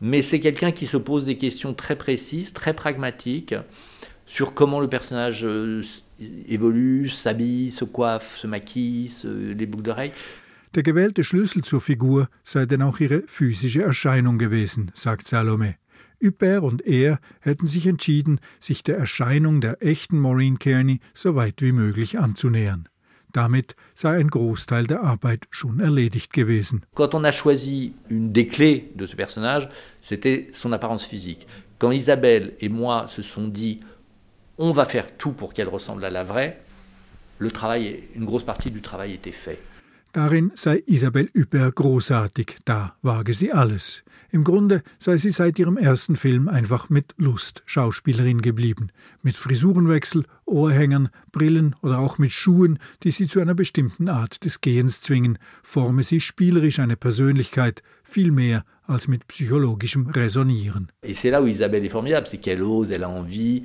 mais 0.00 0.22
c'est 0.22 0.40
quelqu'un 0.40 0.70
qui 0.70 0.86
se 0.86 0.96
pose 0.96 1.26
des 1.26 1.36
questions 1.36 1.74
très 1.74 1.96
précises, 1.96 2.52
très 2.52 2.74
pragmatiques 2.74 3.54
sur 4.26 4.54
comment 4.54 4.80
le 4.80 4.88
personnage 4.88 5.44
euh, 5.44 5.82
évolue, 6.46 7.08
s'habille, 7.08 7.72
se 7.72 7.84
coiffe, 7.84 8.36
se 8.36 8.46
maquille, 8.46 9.08
se, 9.08 9.26
les 9.52 9.66
boucles 9.66 9.84
d'oreilles. 9.84 10.12
Der 10.74 10.82
gewählte 10.82 11.24
Schlüssel 11.24 11.64
zur 11.64 11.80
Figur 11.80 12.28
sei 12.44 12.66
denn 12.66 12.82
auch 12.82 13.00
ihre 13.00 13.22
physische 13.26 13.82
Erscheinung 13.82 14.36
gewesen, 14.36 14.90
sagt 14.94 15.26
Salome. 15.26 15.76
Hubert 16.22 16.62
und 16.62 16.86
er 16.86 17.20
hätten 17.40 17.66
sich 17.66 17.86
entschieden, 17.86 18.40
sich 18.60 18.82
der 18.82 18.98
Erscheinung 18.98 19.60
der 19.60 19.82
echten 19.82 20.18
Maureen 20.18 20.58
Kearney 20.58 21.00
so 21.14 21.34
weit 21.34 21.62
wie 21.62 21.72
möglich 21.72 22.18
anzunähern. 22.18 22.88
Damit 23.32 23.76
sei 23.94 24.18
ein 24.18 24.28
Großteil 24.28 24.86
der 24.86 25.02
Arbeit 25.02 25.46
schon 25.50 25.80
erledigt 25.80 26.32
gewesen. 26.32 26.82
Quand 26.94 27.14
on 27.14 27.24
a 27.24 27.32
choisi 27.32 27.92
une 28.08 28.32
des 28.32 28.48
clés 28.48 28.90
de 28.96 29.06
ce 29.06 29.16
personnage, 29.16 29.68
c'était 30.00 30.48
son 30.52 30.72
apparence 30.72 31.04
physique. 31.04 31.46
Quand 31.78 31.92
Isabelle 31.92 32.54
et 32.60 32.68
moi 32.68 33.06
se 33.06 33.22
sont 33.22 33.48
dit 33.48 33.80
on 34.56 34.72
va 34.72 34.84
faire 34.84 35.16
tout 35.16 35.32
pour 35.32 35.54
qu'elle 35.54 35.68
ressemble 35.68 36.04
à 36.04 36.10
la 36.10 36.24
vraie, 36.24 36.58
le 37.38 37.50
travail, 37.52 38.02
une 38.16 38.24
grosse 38.24 38.42
partie 38.42 38.70
du 38.70 38.80
travail 38.80 39.14
était 39.14 39.30
fait. 39.30 39.58
Darin 40.18 40.50
sei 40.56 40.82
Isabel 40.86 41.28
Üpper 41.32 41.70
großartig, 41.70 42.56
da 42.64 42.96
wage 43.02 43.32
sie 43.34 43.52
alles. 43.52 44.02
Im 44.32 44.42
Grunde 44.42 44.82
sei 44.98 45.16
sie 45.16 45.30
seit 45.30 45.60
ihrem 45.60 45.76
ersten 45.76 46.16
Film 46.16 46.48
einfach 46.48 46.90
mit 46.90 47.14
Lust 47.18 47.62
Schauspielerin 47.66 48.42
geblieben, 48.42 48.88
mit 49.22 49.36
Frisurenwechsel, 49.36 50.24
Ohrhängern, 50.44 51.10
Brillen 51.30 51.76
oder 51.82 52.00
auch 52.00 52.18
mit 52.18 52.32
Schuhen, 52.32 52.80
die 53.04 53.12
sie 53.12 53.28
zu 53.28 53.38
einer 53.38 53.54
bestimmten 53.54 54.08
Art 54.08 54.44
des 54.44 54.60
Gehens 54.60 55.02
zwingen, 55.02 55.38
forme 55.62 56.02
sie 56.02 56.18
spielerisch 56.18 56.80
eine 56.80 56.96
Persönlichkeit, 56.96 57.84
viel 58.02 58.32
mehr 58.32 58.64
als 58.88 59.06
mit 59.06 59.28
psychologischem 59.28 60.08
Resonieren. 60.08 60.88
Et 61.04 61.14
c'est 61.14 61.30
là 61.30 61.40
où 61.40 61.46
Isabelle 61.46 61.84
est 61.84 61.92
formidable, 61.92 62.26
c'est 62.26 62.38
qu'elle 62.38 62.64
ose, 62.64 62.90
elle 62.90 63.04
a 63.04 63.08
envie, 63.08 63.62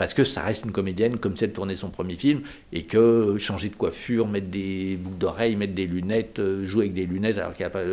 parce 0.00 0.14
que 0.14 0.24
ça 0.24 0.40
reste 0.40 0.64
une 0.64 0.72
comédienne 0.72 1.18
comme 1.18 1.36
c'est 1.36 1.48
de 1.48 1.52
tourner 1.52 1.76
son 1.76 1.90
premier 1.90 2.14
film 2.14 2.40
et 2.72 2.84
que 2.84 3.36
changer 3.38 3.68
de 3.68 3.74
coiffure, 3.74 4.26
mettre 4.26 4.46
des 4.46 4.96
boucles 4.96 5.18
d'oreilles, 5.18 5.56
mettre 5.56 5.74
des 5.74 5.86
lunettes, 5.86 6.38
euh, 6.38 6.64
jouer 6.64 6.84
avec 6.84 6.94
des 6.94 7.04
lunettes 7.04 7.36
alors 7.36 7.52
qu'elle 7.52 7.66
a 7.66 7.70
pas 7.70 7.84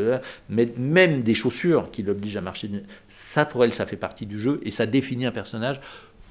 mettre 0.48 0.80
même 0.80 1.22
des 1.22 1.34
chaussures 1.34 1.92
qui 1.92 2.04
l'obligent 2.04 2.38
à 2.38 2.42
marcher, 2.42 2.72
ça 3.10 3.44
pour 3.44 3.62
elle 3.66 3.74
ça 3.74 3.86
fait 3.86 3.98
partie 3.98 4.26
du 4.26 4.40
jeu 4.40 4.62
et 4.64 4.72
ça 4.72 4.86
définit 4.86 5.26
un 5.26 5.34
personnage 5.34 5.82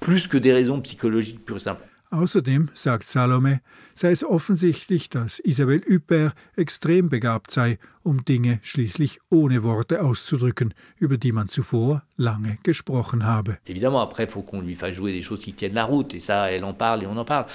plus 0.01 0.29
que 0.29 0.39
des 0.39 0.55
raisons 0.55 0.81
psychologiques 0.81 1.45
pures 1.45 1.57
et 1.57 1.61
simples. 1.61 1.85
Außerdem, 2.11 2.69
sagt 2.75 3.05
Salome, 3.05 3.61
sei 3.95 4.13
es 4.13 4.23
offensichtlich, 4.25 5.11
dass 5.11 5.41
Isabelle 5.41 5.83
Huppert 5.89 6.35
extrem 6.57 7.09
begabt 7.09 7.51
sei, 7.51 7.79
um 8.05 8.25
Dinge 8.25 8.61
schließlich 8.63 9.19
ohne 9.29 9.65
Worte 9.65 10.03
auszudrücken, 10.03 10.73
über 10.99 11.17
die 11.17 11.33
man 11.33 11.49
zuvor 11.49 12.03
lange 12.17 12.59
gesprochen 12.63 13.25
habe. 13.25 13.59
Évidemment, 13.67 14.01
après, 14.01 14.29
faut 14.29 14.43
qu'on 14.43 14.61
lui 14.61 14.77
fasse 14.77 14.95
jouer 14.95 15.13
des 15.13 15.23
choses 15.23 15.41
qui 15.41 15.53
tiennent 15.53 15.75
la 15.75 15.85
route, 15.85 16.15
et 16.15 16.21
ça, 16.21 16.51
elle 16.53 16.65
en 16.65 16.75
parle 16.75 17.03
et 17.03 17.07
on 17.07 17.17
en 17.17 17.25
parle. 17.25 17.47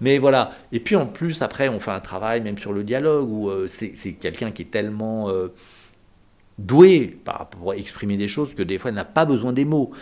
Mais 0.00 0.18
voilà. 0.18 0.50
Et 0.72 0.80
puis 0.80 0.96
en 0.96 1.06
plus, 1.06 1.40
après, 1.40 1.68
on 1.68 1.78
fait 1.78 1.92
un 1.92 2.00
travail 2.00 2.40
même 2.40 2.58
sur 2.58 2.72
le 2.72 2.82
dialogue, 2.82 3.30
où 3.30 3.48
euh, 3.48 3.68
c'est 3.68 4.14
quelqu'un 4.14 4.50
qui 4.50 4.62
est 4.62 4.70
tellement 4.72 5.30
euh, 5.30 5.52
doué 6.58 7.16
par, 7.24 7.48
pour 7.48 7.74
exprimer 7.74 8.16
des 8.16 8.28
choses 8.28 8.54
que 8.54 8.64
des 8.64 8.78
fois, 8.78 8.90
elle 8.90 8.96
n'a 8.96 9.04
pas 9.04 9.24
besoin 9.24 9.52
des 9.52 9.64
mots. 9.64 9.92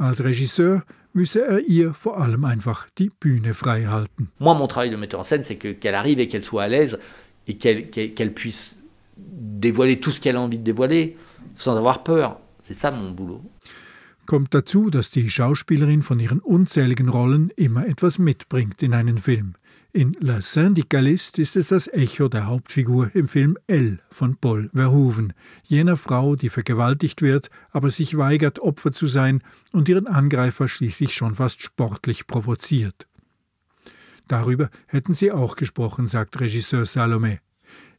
Als 0.00 0.20
Regisseur 0.20 0.82
müsse 1.14 1.40
er 1.40 1.60
ihr 1.60 1.94
vor 1.94 2.20
allem 2.20 2.44
einfach 2.44 2.88
die 2.98 3.10
Bühne 3.10 3.54
frei 3.54 3.84
halten. 3.84 4.28
Moi, 4.38 4.54
mon 4.54 4.66
travail 4.66 4.90
de 4.90 4.96
metteur 4.96 5.20
en 5.20 5.22
scène, 5.22 5.42
c'est 5.42 5.56
qu'elle 5.56 5.78
qu 5.78 5.88
arrive 5.88 6.20
et 6.20 6.28
qu'elle 6.28 6.42
soit 6.42 6.64
à 6.64 6.68
l'aise 6.68 6.98
et 7.46 7.56
qu'elle 7.56 7.90
qu 7.90 8.14
qu 8.14 8.30
puisse 8.30 8.80
dévoiler 9.16 10.00
tout 10.00 10.10
ce 10.10 10.20
qu'elle 10.20 10.36
a 10.36 10.40
envie 10.40 10.58
de 10.58 10.64
dévoiler 10.64 11.16
sans 11.56 11.76
avoir 11.76 12.02
peur. 12.02 12.38
C'est 12.64 12.74
ça 12.74 12.90
mon 12.90 13.10
boulot. 13.12 13.42
Kommt 14.26 14.54
dazu, 14.54 14.88
dass 14.88 15.10
die 15.10 15.28
Schauspielerin 15.28 16.00
von 16.00 16.18
ihren 16.18 16.40
unzähligen 16.40 17.10
Rollen 17.10 17.50
immer 17.56 17.86
etwas 17.86 18.18
mitbringt 18.18 18.82
in 18.82 18.94
einen 18.94 19.18
Film. 19.18 19.54
In 19.96 20.16
La 20.18 20.42
Syndicaliste 20.42 21.40
ist 21.40 21.54
es 21.54 21.68
das 21.68 21.86
Echo 21.86 22.26
der 22.26 22.46
Hauptfigur 22.46 23.14
im 23.14 23.28
Film 23.28 23.56
Elle 23.68 24.00
von 24.10 24.34
Paul 24.34 24.68
Verhoeven, 24.74 25.34
jener 25.62 25.96
Frau, 25.96 26.34
die 26.34 26.48
vergewaltigt 26.48 27.22
wird, 27.22 27.48
aber 27.70 27.90
sich 27.90 28.16
weigert, 28.18 28.58
Opfer 28.58 28.90
zu 28.90 29.06
sein 29.06 29.40
und 29.70 29.88
ihren 29.88 30.08
Angreifer 30.08 30.66
schließlich 30.66 31.14
schon 31.14 31.36
fast 31.36 31.62
sportlich 31.62 32.26
provoziert. 32.26 33.06
Darüber 34.26 34.68
hätten 34.88 35.12
sie 35.12 35.30
auch 35.30 35.54
gesprochen, 35.54 36.08
sagt 36.08 36.40
Regisseur 36.40 36.86
Salome. 36.86 37.38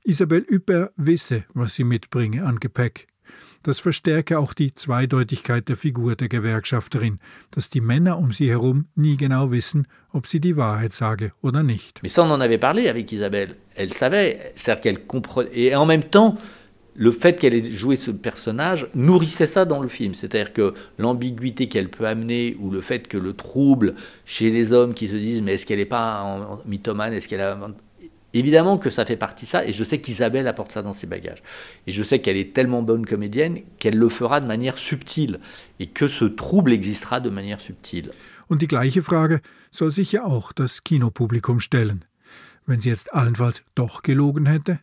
Isabelle 0.03 0.47
Huppert 0.51 0.91
wisse, 0.97 1.45
was 1.53 1.75
sie 1.75 1.85
mitbringe 1.85 2.45
an 2.45 2.59
Gepäck. 2.59 3.07
Das 3.65 3.79
verstärke 3.79 4.37
auch 4.37 4.53
die 4.53 4.75
Zweideutigkeit 4.75 5.67
der 5.67 5.75
Figur 5.75 6.15
der 6.15 6.29
Gewerkschafterin, 6.29 7.17
dass 7.49 7.71
die 7.71 7.81
Männer 7.81 8.19
um 8.19 8.31
sie 8.31 8.47
herum 8.47 8.85
nie 8.95 9.17
genau 9.17 9.49
wissen, 9.49 9.87
ob 10.13 10.27
sie 10.27 10.39
die 10.39 10.55
Wahrheit 10.55 10.93
sage 10.93 11.31
oder 11.41 11.63
nicht. 11.63 11.99
Mais 12.03 12.13
ça, 12.13 12.21
on 12.21 12.29
en 12.29 12.41
avait 12.41 12.59
parlé 12.59 12.87
avec 12.87 13.11
Isabelle. 13.11 13.55
Elle 13.73 13.91
savait, 13.91 14.51
c'est-à-dire 14.55 14.81
qu'elle 14.83 15.07
comprenait. 15.07 15.49
Et 15.55 15.75
en 15.75 15.87
même 15.87 16.03
temps, 16.03 16.35
le 16.93 17.11
fait 17.11 17.39
qu'elle 17.39 17.55
ait 17.55 17.71
joué 17.71 17.95
ce 17.95 18.11
personnage 18.11 18.85
nourrissait 18.93 19.47
ça 19.47 19.65
dans 19.65 19.81
le 19.81 19.89
film. 19.89 20.13
C'est-à-dire 20.13 20.53
que 20.53 20.75
l'ambiguïté 20.99 21.67
qu'elle 21.67 21.89
peut 21.89 22.05
amener, 22.05 22.55
ou 22.59 22.69
le 22.69 22.81
fait 22.81 23.07
que 23.07 23.17
le 23.17 23.33
trouble 23.33 23.95
chez 24.25 24.51
les 24.51 24.73
hommes 24.73 24.93
qui 24.93 25.07
se 25.07 25.15
disent 25.15 25.41
mais 25.41 25.53
est-ce 25.53 25.65
qu'elle 25.65 25.79
n'est 25.79 25.85
pas 25.85 26.61
mythomane, 26.67 27.13
est-ce 27.13 27.27
qu'elle 27.27 27.41
a 27.41 27.57
Évidemment 28.35 28.77
que 28.77 28.89
ça 28.89 29.05
fait 29.05 29.15
partie 29.15 29.45
de 29.45 29.49
ça, 29.49 29.65
et 29.65 29.71
je 29.71 29.83
sais 29.85 30.01
qu'Isabelle 30.01 30.45
apporte 30.49 30.73
ça 30.73 30.81
dans 30.81 30.91
ses 30.91 31.07
bagages. 31.07 31.41
Et 31.87 31.93
je 31.93 32.03
sais 32.03 32.19
qu'elle 32.19 32.35
est 32.35 32.53
tellement 32.53 32.81
bonne 32.81 33.05
comédienne 33.05 33.61
qu'elle 33.79 33.97
le 33.97 34.09
fera 34.09 34.41
de 34.41 34.45
manière 34.45 34.77
subtile, 34.77 35.39
et 35.79 35.87
que 35.87 36.09
ce 36.09 36.25
trouble 36.25 36.73
existera 36.73 37.21
de 37.21 37.29
manière 37.29 37.61
subtile. 37.61 38.11
Und 38.49 38.61
die 38.61 38.67
gleiche 38.67 39.01
Frage 39.01 39.39
soll 39.71 39.91
sich 39.91 40.11
ja 40.11 40.25
auch 40.25 40.51
das 40.51 40.83
Kinopublikum 40.83 41.61
stellen. 41.61 42.03
Wenn 42.67 42.81
sie 42.81 42.89
jetzt 42.89 43.13
allenfalls 43.13 43.63
doch 43.73 44.03
gelogen 44.03 44.45
hätte? 44.47 44.79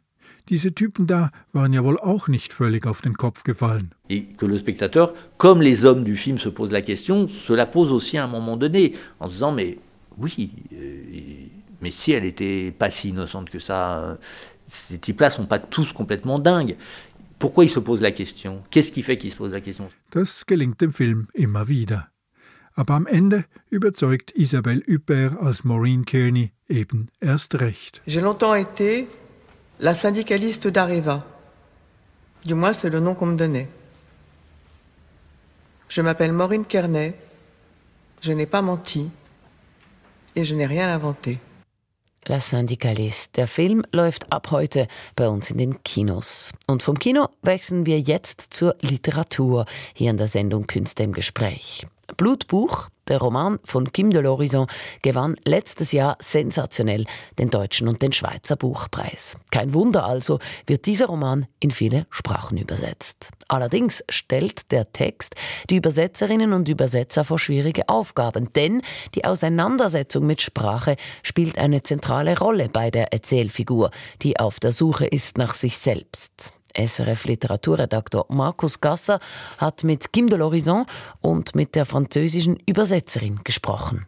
Diese 0.49 0.73
Typen 0.73 1.07
da 1.07 1.31
waren 1.53 1.75
ja 1.75 1.85
wohl 1.85 1.99
auch 2.01 2.29
nicht 2.29 2.55
völlig 2.55 2.87
auf 2.87 3.03
den 3.03 3.19
Kopf 3.19 3.45
gefallen. 3.45 3.93
Et 4.09 4.35
que 4.37 4.47
le 4.47 4.57
spectateur, 4.57 5.13
comme 5.37 5.61
les 5.61 5.85
hommes 5.85 6.05
du 6.05 6.17
film 6.17 6.39
se 6.39 6.49
posent 6.49 6.73
la 6.73 6.81
question, 6.81 7.29
se 7.29 7.53
la 7.53 7.67
pose 7.67 7.93
aussi 7.93 8.17
à 8.17 8.25
un 8.25 8.29
moment 8.29 8.57
donné, 8.57 8.95
en 9.21 9.29
disant 9.29 9.53
mais 9.53 9.79
oui, 10.19 10.51
euh, 10.73 11.47
mais 11.83 11.91
si 11.91 12.13
elle 12.13 12.23
n'était 12.23 12.73
pas 12.73 12.91
si 12.91 13.11
innocente 13.11 13.51
que 13.51 13.59
ça, 13.59 14.01
euh, 14.01 14.17
ces 14.67 14.99
types-là 14.99 15.31
sont 15.31 15.47
pas 15.47 15.59
tous 15.59 15.93
complètement 15.93 16.39
dingues. 16.39 16.77
Pourquoi 17.39 17.65
ils 17.65 17.71
se 17.71 17.81
posent 17.81 18.01
la 18.01 18.13
question? 18.13 18.63
Qu'est-ce 18.71 18.93
qui 18.93 19.03
fait 19.03 19.19
qu'ils 19.19 19.33
se 19.33 19.37
posent 19.37 19.53
la 19.53 19.61
question? 19.61 19.89
Das 20.13 20.45
gelingt 20.47 20.79
dem 20.79 20.93
Film 20.93 21.27
immer 21.35 21.67
wieder. 21.69 22.09
Aber 22.75 22.95
am 22.95 23.07
Ende 23.07 23.45
überzeugt 23.71 24.33
Isabelle 24.35 24.83
Huppert 24.87 25.37
als 25.43 25.65
Maureen 25.65 26.05
Kearney 26.05 26.53
eben 26.69 27.09
erst 27.21 27.55
recht. 27.55 28.01
J'ai 28.07 28.23
longtemps 28.23 28.55
été 28.55 29.09
la 29.81 29.93
syndicaliste 29.93 30.69
d'Areva. 30.69 31.27
Du 32.45 32.55
moins, 32.55 32.73
c'est 32.73 32.91
le 32.91 33.01
nom 33.01 33.15
qu'on 33.15 33.27
me 33.27 33.37
donnait. 33.37 33.69
Je 35.89 36.01
m'appelle 36.01 36.33
Maureen 36.33 36.65
Kearney. 36.65 37.13
Je 38.23 38.33
n'ai 38.33 38.47
pas 38.47 38.63
menti. 38.63 39.11
Et 40.35 40.45
je 40.45 40.55
n'ai 40.55 40.65
rien 40.65 40.89
inventé. 40.89 41.39
La 42.27 42.39
Syndicaliste. 42.39 43.33
Der 43.35 43.49
Film 43.49 43.85
läuft 43.91 44.33
ab 44.33 44.53
heute 44.53 44.87
bei 45.17 45.29
uns 45.29 45.51
in 45.51 45.59
den 45.59 45.83
Kinos. 45.83 46.53
Und 46.69 46.83
vom 46.83 46.99
Kino 46.99 47.29
wechseln 47.43 47.85
wir 47.85 47.99
jetzt 47.99 48.55
zur 48.55 48.77
Literatur 48.81 49.67
hier 49.93 50.11
in 50.11 50.19
der 50.19 50.29
Sendung 50.29 50.69
Künste 50.69 51.03
im 51.03 51.13
Gespräch. 51.13 51.85
Blutbuch, 52.17 52.91
der 53.09 53.19
Roman 53.19 53.59
von 53.65 53.93
Kim 53.93 54.11
de 54.11 54.23
l'Horizon, 54.23 54.69
gewann 55.03 55.37
letztes 55.45 55.93
Jahr 55.93 56.17
sensationell 56.21 57.05
den 57.39 57.51
deutschen 57.51 57.89
und 57.89 58.03
den 58.03 58.13
Schweizer 58.13 58.57
Buchpreis. 58.57 59.37
Kein 59.51 59.75
Wunder 59.75 60.05
also, 60.05 60.39
wird 60.67 60.87
dieser 60.87 61.07
Roman 61.07 61.47
in 61.61 61.71
viele 61.71 62.07
Sprachen 62.11 62.59
übersetzt. 62.59 63.29
Allerdings 63.49 64.03
stellt 64.09 64.71
der 64.71 64.93
Text 64.93 65.35
die 65.69 65.77
Übersetzerinnen 65.77 66.53
und 66.53 66.69
Übersetzer 66.69 67.25
vor 67.25 67.39
schwierige 67.39 67.89
Aufgaben, 67.89 68.53
denn 68.55 68.83
die 69.15 69.25
Auseinandersetzung 69.25 70.27
mit 70.27 70.41
Sprache 70.41 70.97
spielt 71.23 71.59
eine 71.59 71.83
zentrale 71.83 72.39
Rolle 72.39 72.69
bei 72.69 72.91
der 72.91 73.13
Erzählfigur, 73.13 73.91
die 74.23 74.39
auf 74.39 74.61
der 74.61 74.73
Suche 74.73 75.07
ist 75.07 75.39
nach 75.39 75.55
sich 75.55 75.79
selbst. 75.79 76.53
SRF-Literaturredaktor 76.75 78.27
Markus 78.29 78.81
Gasser 78.81 79.21
hat 79.59 79.85
mit 79.85 80.13
Kim 80.13 80.29
de 80.29 80.39
l'Horizon 80.39 80.87
und 81.21 81.55
mit 81.55 81.75
der 81.75 81.87
französischen 81.87 82.59
Übersetzerin 82.67 83.41
gesprochen. 83.45 84.07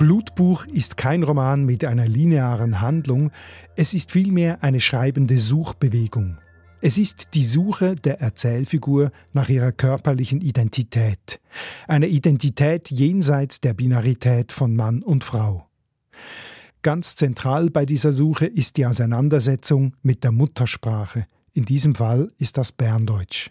Blutbuch 0.00 0.64
ist 0.66 0.96
kein 0.96 1.22
Roman 1.22 1.66
mit 1.66 1.84
einer 1.84 2.08
linearen 2.08 2.80
Handlung, 2.80 3.30
es 3.76 3.92
ist 3.92 4.12
vielmehr 4.12 4.62
eine 4.62 4.80
schreibende 4.80 5.38
Suchbewegung. 5.38 6.38
Es 6.80 6.96
ist 6.96 7.34
die 7.34 7.44
Suche 7.44 7.96
der 7.96 8.22
Erzählfigur 8.22 9.12
nach 9.34 9.50
ihrer 9.50 9.72
körperlichen 9.72 10.40
Identität, 10.40 11.38
eine 11.86 12.06
Identität 12.06 12.90
jenseits 12.90 13.60
der 13.60 13.74
Binarität 13.74 14.52
von 14.52 14.74
Mann 14.74 15.02
und 15.02 15.22
Frau. 15.22 15.68
Ganz 16.82 17.14
zentral 17.14 17.68
bei 17.68 17.84
dieser 17.84 18.12
Suche 18.12 18.46
ist 18.46 18.78
die 18.78 18.86
Auseinandersetzung 18.86 19.94
mit 20.02 20.24
der 20.24 20.32
Muttersprache. 20.32 21.26
In 21.52 21.66
diesem 21.66 21.94
Fall 21.94 22.32
ist 22.38 22.56
das 22.56 22.72
Berndeutsch. 22.72 23.50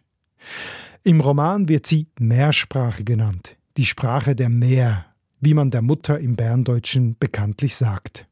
Im 1.04 1.22
Roman 1.22 1.70
wird 1.70 1.86
sie 1.86 2.08
Mehrsprache 2.20 3.04
genannt, 3.04 3.56
die 3.78 3.86
Sprache 3.86 4.36
der 4.36 4.50
Meer, 4.50 5.06
wie 5.40 5.54
man 5.54 5.70
der 5.70 5.82
Mutter 5.82 6.20
im 6.20 6.36
Berndeutschen 6.36 7.16
bekanntlich 7.20 7.76
sagt. 7.76 8.26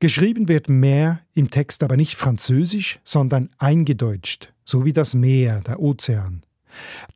Geschrieben 0.00 0.48
wird 0.48 0.68
Meer 0.68 1.20
im 1.32 1.50
Text 1.50 1.82
aber 1.82 1.96
nicht 1.96 2.14
französisch, 2.14 3.00
sondern 3.04 3.50
eingedeutscht, 3.58 4.52
so 4.64 4.84
wie 4.84 4.92
das 4.92 5.14
Meer, 5.14 5.60
der 5.60 5.80
Ozean. 5.80 6.42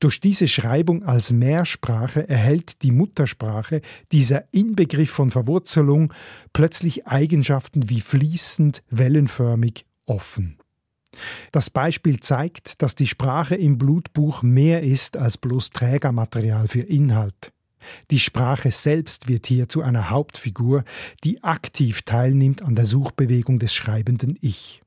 Durch 0.01 0.21
diese 0.21 0.49
Schreibung 0.49 1.05
als 1.05 1.33
Mehrsprache 1.33 2.29
erhält 2.29 2.83
die 2.83 2.93
Muttersprache, 2.93 3.81
dieser 4.13 4.45
Inbegriff 4.53 5.11
von 5.11 5.31
Verwurzelung, 5.31 6.13
plötzlich 6.53 7.07
Eigenschaften 7.07 7.89
wie 7.89 8.01
fließend, 8.01 8.83
wellenförmig, 8.91 9.87
offen. 10.07 10.59
Das 11.53 11.71
Beispiel 11.71 12.21
zeigt, 12.21 12.83
dass 12.83 12.95
die 12.95 13.07
Sprache 13.07 13.55
im 13.55 13.79
Blutbuch 13.79 14.43
mehr 14.43 14.83
ist 14.83 15.17
als 15.17 15.39
bloß 15.39 15.71
Trägermaterial 15.71 16.69
für 16.69 16.81
Inhalt. 16.81 17.53
Die 18.11 18.19
Sprache 18.19 18.71
selbst 18.71 19.29
wird 19.29 19.47
hier 19.47 19.69
zu 19.69 19.83
einer 19.83 20.11
Hauptfigur, 20.11 20.85
die 21.25 21.43
aktiv 21.43 22.03
teilnimmt 22.03 22.63
an 22.63 22.75
der 22.75 22.87
Suchbewegung 22.87 23.59
des 23.59 23.73
schreibenden 23.73 24.37
Ich. 24.41 24.83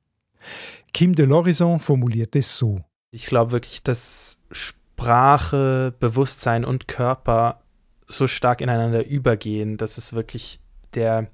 Kim 0.94 1.16
de 1.16 1.26
l'Horizon 1.26 1.80
formuliert 1.80 2.36
es 2.36 2.58
so. 2.58 2.84
Ich 3.12 3.26
glaube 3.26 3.52
wirklich, 3.52 3.84
dass 3.84 4.38
Sprache, 4.52 5.94
Bewusstsein 6.00 6.64
und 6.64 6.88
Körper 6.88 7.62
so 8.08 8.28
stark 8.28 8.62
ineinander 8.62 9.06
übergehen, 9.06 9.78
dass 9.78 9.98
es 9.98 10.14
wirklich 10.14 10.60
der 10.94 11.28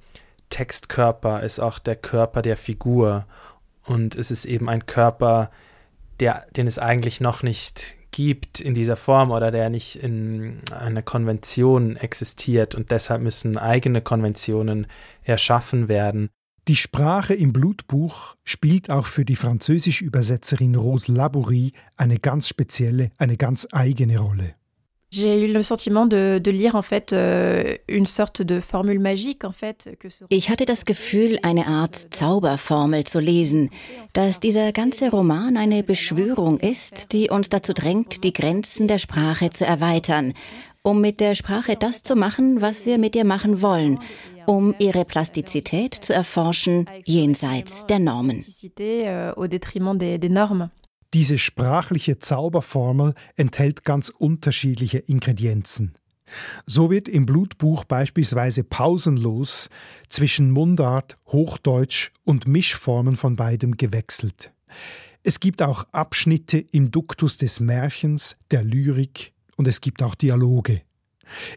Textkörper 0.49 1.43
ist, 1.43 1.59
auch 1.59 1.79
der 1.79 1.95
Körper 1.95 2.41
der 2.41 2.57
Figur. 2.57 3.27
Und 3.83 4.15
es 4.15 4.31
ist 4.31 4.45
eben 4.45 4.69
ein 4.69 4.85
Körper, 4.85 5.51
der, 6.19 6.47
den 6.55 6.67
es 6.67 6.79
eigentlich 6.79 7.21
noch 7.21 7.43
nicht 7.43 7.95
gibt 8.11 8.59
in 8.59 8.73
dieser 8.73 8.95
Form 8.95 9.29
oder 9.29 9.51
der 9.51 9.69
nicht 9.69 9.97
in 9.97 10.61
einer 10.71 11.03
Konvention 11.03 11.95
existiert 11.97 12.73
und 12.73 12.89
deshalb 12.89 13.21
müssen 13.21 13.57
eigene 13.57 14.01
Konventionen 14.01 14.87
erschaffen 15.23 15.87
werden. 15.87 16.29
Die 16.67 16.75
Sprache 16.75 17.33
im 17.33 17.53
Blutbuch 17.53 18.35
spielt 18.43 18.89
auch 18.89 19.05
für 19.05 19.23
die 19.23 19.37
französische 19.37 20.03
Übersetzerin 20.03 20.75
Rose 20.75 21.09
Labourie 21.09 21.71
eine 21.95 22.19
ganz 22.19 22.49
spezielle, 22.49 23.11
eine 23.17 23.37
ganz 23.37 23.69
eigene 23.71 24.19
Rolle. 24.19 24.53
Ich 25.13 25.23
hatte 30.49 30.65
das 30.65 30.85
Gefühl, 30.85 31.39
eine 31.43 31.67
Art 31.67 32.13
Zauberformel 32.13 33.05
zu 33.05 33.21
lesen, 33.21 33.69
dass 34.11 34.41
dieser 34.41 34.73
ganze 34.73 35.09
Roman 35.09 35.55
eine 35.55 35.83
Beschwörung 35.83 36.59
ist, 36.59 37.13
die 37.13 37.29
uns 37.29 37.47
dazu 37.47 37.71
drängt, 37.71 38.25
die 38.25 38.33
Grenzen 38.33 38.89
der 38.89 38.97
Sprache 38.97 39.51
zu 39.51 39.65
erweitern, 39.65 40.33
um 40.81 41.01
mit 41.01 41.19
der 41.19 41.35
Sprache 41.35 41.75
das 41.75 42.03
zu 42.03 42.15
machen, 42.15 42.61
was 42.61 42.85
wir 42.85 42.97
mit 42.97 43.15
ihr 43.15 43.25
machen 43.25 43.61
wollen, 43.61 43.99
um 44.45 44.73
ihre 44.79 45.05
Plastizität 45.05 45.93
zu 45.93 46.13
erforschen 46.13 46.89
jenseits 47.05 47.85
der 47.87 47.99
Normen. 47.99 48.43
Normes. 50.29 50.71
Diese 51.13 51.39
sprachliche 51.39 52.19
Zauberformel 52.19 53.13
enthält 53.35 53.83
ganz 53.85 54.09
unterschiedliche 54.09 54.99
Ingredienzen. 54.99 55.93
So 56.65 56.91
wird 56.91 57.07
im 57.07 57.25
Blutbuch 57.25 57.85
beispielsweise 57.85 58.63
pausenlos 58.63 59.69
zwischen 60.09 60.51
Mundart, 60.51 61.15
Hochdeutsch 61.27 62.11
und 62.25 62.47
Mischformen 62.47 63.15
von 63.15 63.37
beidem 63.37 63.77
gewechselt. 63.77 64.51
Es 65.23 65.39
gibt 65.39 65.61
auch 65.61 65.85
Abschnitte 65.91 66.57
im 66.57 66.91
Duktus 66.91 67.37
des 67.37 67.59
Märchens, 67.59 68.37
der 68.51 68.63
Lyrik 68.63 69.33
und 69.57 69.67
es 69.67 69.81
gibt 69.81 70.01
auch 70.01 70.15
Dialoge. 70.15 70.81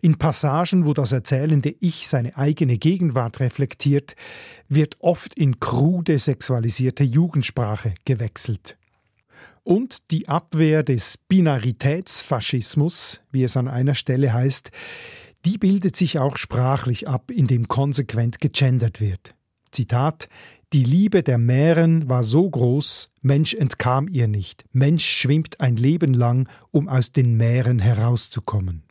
In 0.03 0.19
Passagen, 0.19 0.85
wo 0.85 0.95
das 0.95 1.13
erzählende 1.13 1.73
Ich 1.79 2.09
seine 2.09 2.37
eigene 2.37 2.77
Gegenwart 2.77 3.39
reflektiert, 3.39 4.17
wird 4.69 4.97
oft 4.99 5.33
in 5.35 5.61
krude 5.61 6.19
sexualisierte 6.19 7.05
Jugendsprache 7.05 7.95
gewechselt 8.05 8.77
und 9.63 10.11
die 10.11 10.29
Abwehr 10.29 10.83
des 10.83 11.17
Binaritätsfaschismus, 11.17 13.21
wie 13.31 13.45
es 13.45 13.57
an 13.57 13.69
einer 13.69 13.95
Stelle 13.95 14.33
heißt, 14.33 14.71
die 15.45 15.59
bildet 15.59 15.97
sich 15.97 16.19
auch 16.19 16.37
sprachlich 16.37 17.09
ab, 17.09 17.31
indem 17.31 17.69
konsequent 17.69 18.41
gegendert 18.41 19.01
wird. 19.01 19.35
Zitat 19.71 20.29
Die 20.73 20.85
Liebe 20.85 21.25
der 21.25 21.37
Mähren 21.37 22.09
war 22.09 22.23
so 22.23 22.49
groß, 22.49 23.11
Mensch 23.23 23.55
entkam 23.55 24.07
ihr 24.07 24.29
nicht. 24.29 24.65
Mensch 24.71 25.05
schwimmt 25.05 25.59
ein 25.59 25.75
Leben 25.75 26.15
lang, 26.15 26.49
um 26.71 26.89
aus 26.89 27.11
den 27.11 27.37
Meeren 27.37 27.81
herauszukommen. 27.81 28.85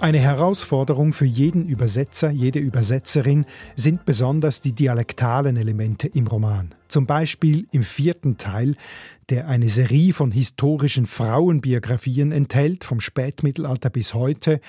Eine 0.00 0.18
Herausforderung 0.20 1.12
für 1.12 1.26
jeden 1.26 1.68
Übersetzer, 1.68 2.30
jede 2.30 2.58
Übersetzerin 2.58 3.44
sind 3.76 4.04
besonders 4.04 4.60
die 4.62 4.72
dialektalen 4.72 5.56
Elemente 5.56 6.08
im 6.08 6.26
Roman. 6.26 6.74
Zum 6.88 7.06
Beispiel 7.06 7.68
im 7.72 7.82
vierten 7.82 8.38
Teil, 8.38 8.74
der 9.30 9.48
eine 9.48 9.68
Serie 9.68 10.14
von 10.14 10.32
historischen 10.32 11.06
Frauenbiografien 11.06 12.32
enthält, 12.32 12.84
vom 12.84 13.00
Spätmittelalter 13.00 13.90
bis 13.90 14.14
heute. 14.14 14.60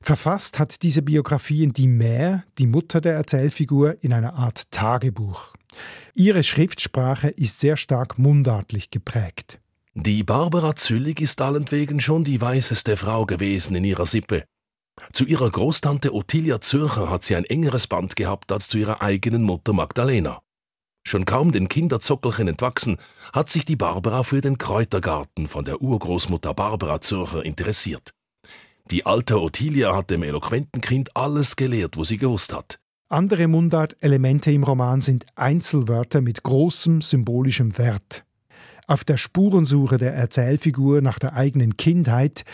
Verfasst 0.00 0.58
hat 0.58 0.82
diese 0.82 1.02
Biografien 1.02 1.72
die 1.72 1.86
Mär, 1.86 2.44
die 2.58 2.66
Mutter 2.66 3.00
der 3.00 3.14
Erzählfigur, 3.14 3.96
in 4.02 4.12
einer 4.12 4.34
Art 4.34 4.70
Tagebuch. 4.70 5.54
Ihre 6.14 6.42
Schriftsprache 6.42 7.28
ist 7.28 7.60
sehr 7.60 7.76
stark 7.76 8.18
mundartlich 8.18 8.90
geprägt. 8.90 9.60
Die 9.94 10.22
Barbara 10.24 10.74
Züllig 10.74 11.20
ist 11.20 11.40
allentwegen 11.40 12.00
schon 12.00 12.24
die 12.24 12.40
weißeste 12.40 12.96
Frau 12.96 13.26
gewesen 13.26 13.76
in 13.76 13.84
ihrer 13.84 14.06
Sippe. 14.06 14.44
Zu 15.12 15.24
ihrer 15.24 15.50
Großtante 15.50 16.14
Ottilia 16.14 16.60
Zürcher 16.60 17.10
hat 17.10 17.24
sie 17.24 17.36
ein 17.36 17.44
engeres 17.44 17.86
Band 17.86 18.16
gehabt 18.16 18.52
als 18.52 18.68
zu 18.68 18.78
ihrer 18.78 19.02
eigenen 19.02 19.42
Mutter 19.42 19.72
Magdalena. 19.72 20.41
Schon 21.04 21.24
kaum 21.24 21.52
den 21.52 21.68
Kinderzockelchen 21.68 22.48
entwachsen, 22.48 22.98
hat 23.32 23.50
sich 23.50 23.64
die 23.64 23.76
Barbara 23.76 24.22
für 24.22 24.40
den 24.40 24.58
Kräutergarten 24.58 25.48
von 25.48 25.64
der 25.64 25.82
Urgroßmutter 25.82 26.54
Barbara 26.54 27.00
Zürcher 27.00 27.44
interessiert. 27.44 28.14
Die 28.90 29.06
alte 29.06 29.40
Ottilia 29.40 29.96
hat 29.96 30.10
dem 30.10 30.22
eloquenten 30.22 30.80
Kind 30.80 31.16
alles 31.16 31.56
gelehrt, 31.56 31.96
wo 31.96 32.04
sie 32.04 32.18
gewusst 32.18 32.52
hat. 32.52 32.78
Andere 33.08 33.46
Mundart-Elemente 33.46 34.52
im 34.52 34.64
Roman 34.64 35.00
sind 35.00 35.26
Einzelwörter 35.34 36.20
mit 36.20 36.42
großem 36.42 37.02
symbolischem 37.02 37.76
Wert. 37.78 38.24
Auf 38.86 39.04
der 39.04 39.16
Spurensuche 39.16 39.96
der 39.96 40.14
Erzählfigur 40.14 41.00
nach 41.02 41.18
der 41.18 41.34
eigenen 41.34 41.76
Kindheit 41.76 42.44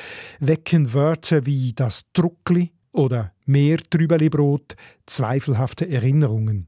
wecken 0.40 0.92
Wörter 0.92 1.46
wie 1.46 1.72
das 1.72 2.12
Druckli 2.12 2.72
oder 2.92 3.32
Meertrübelibrot 3.46 4.76
zweifelhafte 5.06 5.88
Erinnerungen. 5.88 6.67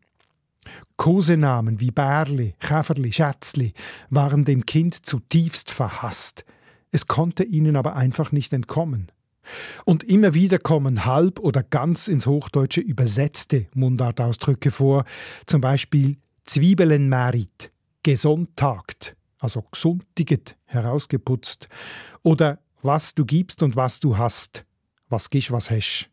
Kosenamen 0.96 1.80
wie 1.80 1.90
Bärli, 1.90 2.54
Käferli, 2.60 3.12
Schätzli 3.12 3.72
waren 4.10 4.44
dem 4.44 4.66
Kind 4.66 5.06
zutiefst 5.06 5.70
verhasst. 5.70 6.44
Es 6.90 7.06
konnte 7.06 7.44
ihnen 7.44 7.76
aber 7.76 7.96
einfach 7.96 8.32
nicht 8.32 8.52
entkommen. 8.52 9.10
Und 9.84 10.04
immer 10.04 10.34
wieder 10.34 10.58
kommen 10.58 11.06
halb 11.06 11.40
oder 11.40 11.62
ganz 11.62 12.08
ins 12.08 12.26
Hochdeutsche 12.26 12.80
übersetzte 12.80 13.66
Mundartausdrücke 13.74 14.70
vor, 14.70 15.04
zum 15.46 15.60
Beispiel 15.60 16.18
Zwiebelenmärit, 16.44 17.72
gesonntagt 18.02 19.16
also 19.40 19.62
gesundiget, 19.62 20.56
herausgeputzt. 20.66 21.68
Oder 22.22 22.60
was 22.82 23.14
du 23.14 23.24
gibst 23.24 23.62
und 23.62 23.74
was 23.74 23.98
du 23.98 24.16
hast, 24.16 24.64
was 25.08 25.30
gisch, 25.30 25.50
was 25.50 25.70
hesch. 25.70 26.10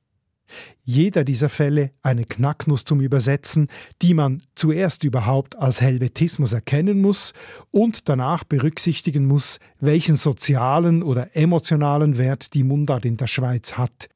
Jeder 0.83 1.23
dieser 1.23 1.49
Fälle 1.49 1.91
eine 2.01 2.23
Knacknuss 2.23 2.85
zum 2.85 3.01
Übersetzen, 3.01 3.67
die 4.01 4.13
man 4.13 4.43
zuerst 4.55 5.03
überhaupt 5.03 5.57
als 5.57 5.81
Helvetismus 5.81 6.53
erkennen 6.53 7.01
muss 7.01 7.33
und 7.71 8.07
danach 8.09 8.43
berücksichtigen 8.43 9.25
muss, 9.25 9.59
welchen 9.79 10.15
sozialen 10.15 11.03
oder 11.03 11.35
emotionalen 11.35 12.17
Wert 12.17 12.53
die 12.53 12.63
Mundart 12.63 13.05
in 13.05 13.17
der 13.17 13.27
Schweiz 13.27 13.73
hat. 13.73 14.09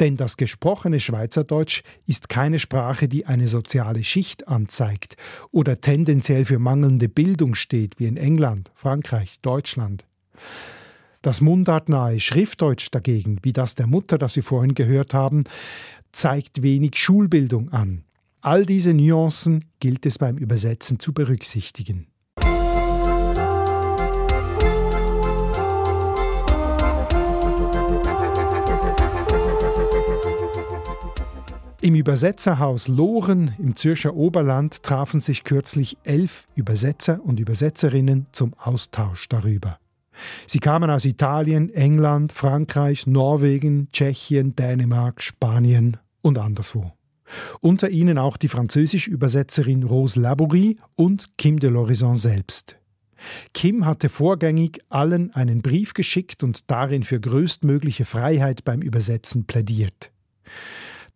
Denn 0.00 0.16
das 0.16 0.36
gesprochene 0.36 1.00
Schweizerdeutsch 1.00 1.82
ist 2.06 2.28
keine 2.28 2.58
Sprache, 2.58 3.08
die 3.08 3.26
eine 3.26 3.48
soziale 3.48 4.04
Schicht 4.04 4.48
anzeigt 4.48 5.16
oder 5.50 5.80
tendenziell 5.80 6.44
für 6.44 6.58
mangelnde 6.58 7.08
Bildung 7.08 7.54
steht, 7.54 7.98
wie 7.98 8.06
in 8.06 8.16
England, 8.16 8.70
Frankreich, 8.74 9.40
Deutschland. 9.40 10.04
Das 11.26 11.40
mundartnahe 11.40 12.20
Schriftdeutsch 12.20 12.86
dagegen, 12.92 13.40
wie 13.42 13.52
das 13.52 13.74
der 13.74 13.88
Mutter, 13.88 14.16
das 14.16 14.36
wir 14.36 14.44
vorhin 14.44 14.74
gehört 14.74 15.12
haben, 15.12 15.42
zeigt 16.12 16.62
wenig 16.62 16.94
Schulbildung 16.94 17.72
an. 17.72 18.04
All 18.42 18.64
diese 18.64 18.94
Nuancen 18.94 19.64
gilt 19.80 20.06
es 20.06 20.18
beim 20.18 20.38
Übersetzen 20.38 21.00
zu 21.00 21.12
berücksichtigen. 21.12 22.06
Im 31.80 31.96
Übersetzerhaus 31.96 32.86
Loren 32.86 33.52
im 33.58 33.74
Zürcher 33.74 34.14
Oberland 34.14 34.84
trafen 34.84 35.18
sich 35.18 35.42
kürzlich 35.42 35.98
elf 36.04 36.46
Übersetzer 36.54 37.20
und 37.20 37.40
Übersetzerinnen 37.40 38.26
zum 38.30 38.54
Austausch 38.54 39.28
darüber. 39.28 39.80
Sie 40.46 40.60
kamen 40.60 40.90
aus 40.90 41.04
Italien, 41.04 41.70
England, 41.70 42.32
Frankreich, 42.32 43.06
Norwegen, 43.06 43.88
Tschechien, 43.92 44.54
Dänemark, 44.54 45.22
Spanien 45.22 45.96
und 46.22 46.38
anderswo. 46.38 46.92
Unter 47.60 47.90
ihnen 47.90 48.18
auch 48.18 48.36
die 48.36 48.48
französische 48.48 49.10
Übersetzerin 49.10 49.82
Rose 49.82 50.20
Labourie 50.20 50.78
und 50.94 51.36
Kim 51.36 51.58
de 51.58 51.70
l'Horizon 51.70 52.14
selbst. 52.14 52.76
Kim 53.54 53.86
hatte 53.86 54.08
vorgängig 54.08 54.78
allen 54.88 55.32
einen 55.34 55.62
Brief 55.62 55.94
geschickt 55.94 56.42
und 56.42 56.70
darin 56.70 57.02
für 57.02 57.18
größtmögliche 57.18 58.04
Freiheit 58.04 58.64
beim 58.64 58.82
Übersetzen 58.82 59.46
plädiert. 59.46 60.12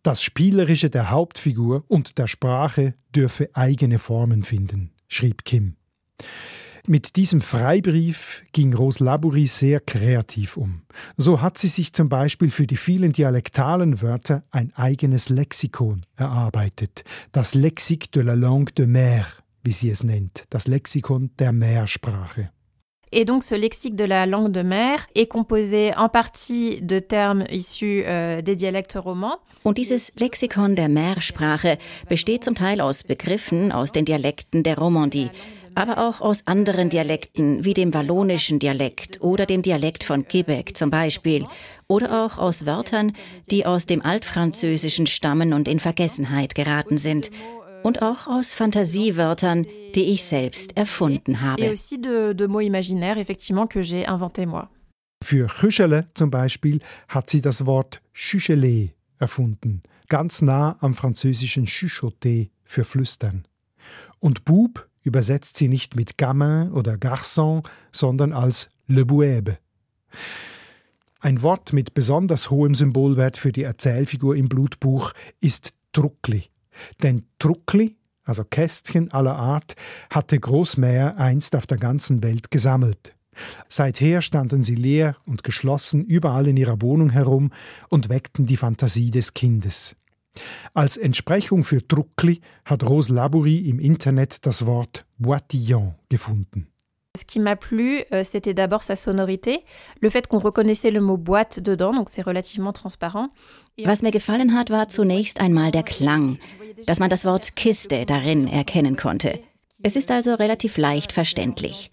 Das 0.03 0.23
Spielerische 0.23 0.89
der 0.89 1.11
Hauptfigur 1.11 1.85
und 1.87 2.17
der 2.17 2.27
Sprache 2.27 2.95
dürfe 3.15 3.49
eigene 3.53 3.99
Formen 3.99 4.43
finden, 4.43 4.91
schrieb 5.07 5.45
Kim. 5.45 5.75
Mit 6.87 7.15
diesem 7.15 7.41
Freibrief 7.41 8.43
ging 8.53 8.73
Rose 8.73 9.03
Labourie 9.03 9.47
sehr 9.47 9.79
kreativ 9.79 10.57
um. 10.57 10.81
So 11.17 11.41
hat 11.41 11.57
sie 11.57 11.67
sich 11.67 11.93
zum 11.93 12.09
Beispiel 12.09 12.49
für 12.49 12.65
die 12.65 12.77
vielen 12.77 13.11
dialektalen 13.11 14.01
Wörter 14.01 14.43
ein 14.51 14.73
eigenes 14.75 15.29
Lexikon 15.29 16.05
erarbeitet, 16.15 17.03
das 17.31 17.53
Lexique 17.53 18.11
de 18.11 18.23
la 18.23 18.33
langue 18.33 18.73
de 18.73 18.87
mer, 18.87 19.27
wie 19.63 19.71
sie 19.71 19.89
es 19.89 20.03
nennt, 20.03 20.45
das 20.49 20.67
Lexikon 20.67 21.29
der 21.37 21.51
Meersprache. 21.51 22.49
Et 23.13 23.25
donc 23.25 23.43
ce 23.43 23.55
lexique 23.55 23.95
de 23.95 24.05
la 24.05 24.25
langue 24.25 24.51
de 24.53 24.61
mer 24.61 25.05
est 25.15 25.27
composé 25.27 25.93
en 25.97 26.07
partie 26.07 26.81
de 26.81 26.99
termes 26.99 27.45
issus 27.49 28.03
euh, 28.05 28.41
des 28.41 28.55
dialectes 28.55 28.95
romans. 28.95 29.37
Und 29.63 29.77
dieses 29.77 30.13
Lexikon 30.17 30.75
der 30.75 30.87
Meersprache 30.87 31.77
besteht 32.07 32.45
zum 32.45 32.55
Teil 32.55 32.79
aus 32.79 33.03
Begriffen 33.03 33.73
aus 33.73 33.91
den 33.91 34.05
Dialekten 34.05 34.63
der 34.63 34.77
Romandie, 34.77 35.29
aber 35.75 35.97
auch 35.97 36.21
aus 36.21 36.47
anderen 36.47 36.89
Dialekten 36.89 37.63
wie 37.63 37.73
dem 37.73 37.93
wallonischen 37.93 38.59
Dialekt 38.59 39.21
oder 39.21 39.45
dem 39.45 39.61
Dialekt 39.61 40.03
von 40.03 40.27
Quebec 40.27 40.75
zum 40.75 40.89
Beispiel 40.89 41.45
oder 41.87 42.25
auch 42.25 42.37
aus 42.37 42.65
Wörtern, 42.65 43.13
die 43.49 43.65
aus 43.65 43.85
dem 43.85 44.03
Altfranzösischen 44.03 45.07
stammen 45.07 45.53
und 45.53 45.67
in 45.67 45.79
Vergessenheit 45.79 46.55
geraten 46.55 46.97
sind 46.97 47.31
und 47.83 48.01
auch 48.01 48.27
aus 48.27 48.53
Fantasiewörtern, 48.53 49.65
die 49.95 50.11
ich 50.11 50.23
selbst 50.23 50.77
erfunden 50.77 51.41
habe. 51.41 51.63
Für 55.23 55.47
Chüschele 55.47 56.07
zum 56.13 56.31
Beispiel 56.31 56.79
hat 57.07 57.29
sie 57.29 57.41
das 57.41 57.65
Wort 57.65 58.01
Chuchelet 58.13 58.95
erfunden, 59.19 59.81
ganz 60.09 60.41
nah 60.41 60.77
am 60.79 60.93
französischen 60.93 61.67
Chuchoté 61.67 62.49
für 62.63 62.83
Flüstern. 62.83 63.45
Und 64.19 64.45
Bub 64.45 64.87
übersetzt 65.03 65.57
sie 65.57 65.67
nicht 65.67 65.95
mit 65.95 66.17
Gamin 66.17 66.71
oder 66.71 66.93
Garçon, 66.93 67.63
sondern 67.91 68.33
als 68.33 68.69
Le 68.87 69.05
Bouebe. 69.05 69.57
Ein 71.19 71.41
Wort 71.41 71.73
mit 71.73 71.93
besonders 71.93 72.49
hohem 72.49 72.73
Symbolwert 72.73 73.37
für 73.37 73.51
die 73.51 73.63
Erzählfigur 73.63 74.35
im 74.35 74.49
Blutbuch 74.49 75.13
ist 75.39 75.73
Truckli. 75.93 76.45
Denn 77.03 77.25
Truckli, 77.37 77.95
also 78.23 78.43
Kästchen 78.43 79.11
aller 79.11 79.35
Art, 79.35 79.75
hatte 80.09 80.39
Großmäher 80.39 81.17
einst 81.17 81.55
auf 81.55 81.67
der 81.67 81.77
ganzen 81.77 82.23
Welt 82.23 82.49
gesammelt. 82.49 83.15
Seither 83.69 84.21
standen 84.21 84.63
sie 84.63 84.75
leer 84.75 85.15
und 85.25 85.43
geschlossen 85.43 86.03
überall 86.03 86.47
in 86.47 86.57
ihrer 86.57 86.81
Wohnung 86.81 87.11
herum 87.11 87.51
und 87.89 88.09
weckten 88.09 88.45
die 88.45 88.57
Fantasie 88.57 89.11
des 89.11 89.33
Kindes. 89.33 89.95
Als 90.73 90.97
Entsprechung 90.97 91.63
für 91.63 91.85
Truckli 91.85 92.41
hat 92.65 92.87
Rose 92.87 93.13
Labourie 93.13 93.69
im 93.69 93.79
Internet 93.79 94.45
das 94.45 94.65
Wort 94.65 95.05
Boitillon 95.17 95.95
gefunden. 96.09 96.67
Ce 97.17 97.25
qui 97.25 97.39
m'a 97.39 97.57
plu, 97.57 98.05
euh, 98.13 98.23
c'était 98.23 98.53
d'abord 98.53 98.83
sa 98.83 98.95
sonorité, 98.95 99.65
le 99.99 100.09
fait 100.09 100.27
qu'on 100.27 100.37
reconnaissait 100.37 100.91
le 100.91 101.01
mot 101.01 101.17
boîte 101.17 101.59
dedans, 101.59 101.93
donc 101.93 102.09
c'est 102.09 102.21
relativement 102.21 102.71
transparent. 102.71 103.31
Was 103.83 104.01
mir 104.01 104.11
gefallen 104.11 104.57
hat, 104.57 104.69
war 104.69 104.87
zunächst 104.87 105.41
einmal 105.41 105.71
der 105.71 105.83
Klang, 105.83 106.37
dass 106.85 106.99
man 106.99 107.09
das 107.09 107.25
Wort 107.25 107.57
Kiste 107.57 108.05
darin 108.05 108.47
erkennen 108.47 108.95
konnte. 108.95 109.41
Es 109.83 109.97
ist 109.97 110.09
also 110.09 110.35
relativ 110.35 110.77
leicht 110.77 111.11
verständlich. 111.11 111.91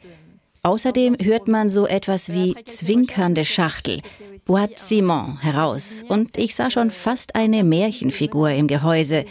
Außerdem 0.62 1.16
hört 1.22 1.48
man 1.48 1.68
so 1.68 1.86
etwas 1.86 2.32
wie 2.32 2.54
zwinkernde 2.64 3.44
Schachtel, 3.44 4.00
Boîte 4.46 4.76
Simon 4.76 5.40
heraus 5.40 6.04
und 6.08 6.36
ich 6.36 6.54
sah 6.54 6.70
schon 6.70 6.90
fast 6.90 7.34
eine 7.34 7.62
Märchenfigur 7.64 8.50
im 8.50 8.66
Gehäuse, 8.66 9.24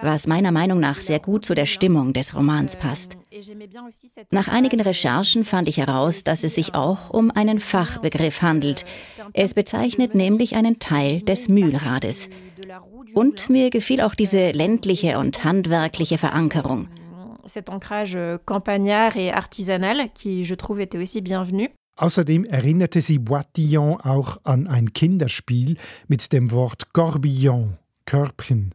was 0.00 0.26
meiner 0.26 0.52
Meinung 0.52 0.78
nach 0.78 1.00
sehr 1.00 1.18
gut 1.18 1.44
zu 1.44 1.54
der 1.54 1.66
Stimmung 1.66 2.12
des 2.12 2.34
Romans 2.34 2.76
passt. 2.76 3.16
Nach 4.30 4.48
einigen 4.48 4.80
Recherchen 4.80 5.44
fand 5.44 5.68
ich 5.68 5.78
heraus, 5.78 6.22
dass 6.22 6.44
es 6.44 6.54
sich 6.54 6.74
auch 6.74 7.10
um 7.10 7.30
einen 7.30 7.58
Fachbegriff 7.58 8.42
handelt. 8.42 8.84
Es 9.32 9.54
bezeichnet 9.54 10.14
nämlich 10.14 10.54
einen 10.54 10.78
Teil 10.78 11.22
des 11.22 11.48
Mühlrades. 11.48 12.28
Und 13.14 13.50
mir 13.50 13.70
gefiel 13.70 14.00
auch 14.00 14.14
diese 14.14 14.52
ländliche 14.52 15.18
und 15.18 15.42
handwerkliche 15.42 16.18
Verankerung. 16.18 16.88
Cet 17.48 17.70
ancrage 17.70 18.16
campagnard 18.44 19.16
et 19.16 19.32
artisanal, 19.32 20.10
qui 20.14 20.44
je 20.44 20.54
trouve 20.54 20.80
était 20.80 20.98
aussi 20.98 21.20
bienvenu. 21.20 21.70
Außerdem 21.96 22.44
erinnerte 22.44 23.00
sie 23.00 23.18
Boitillon 23.18 23.98
auch 24.00 24.38
an 24.44 24.68
ein 24.68 24.92
Kinderspiel 24.92 25.76
mit 26.06 26.32
dem 26.32 26.52
Wort 26.52 26.92
Corbillon, 26.92 27.76
Körbchen. 28.06 28.72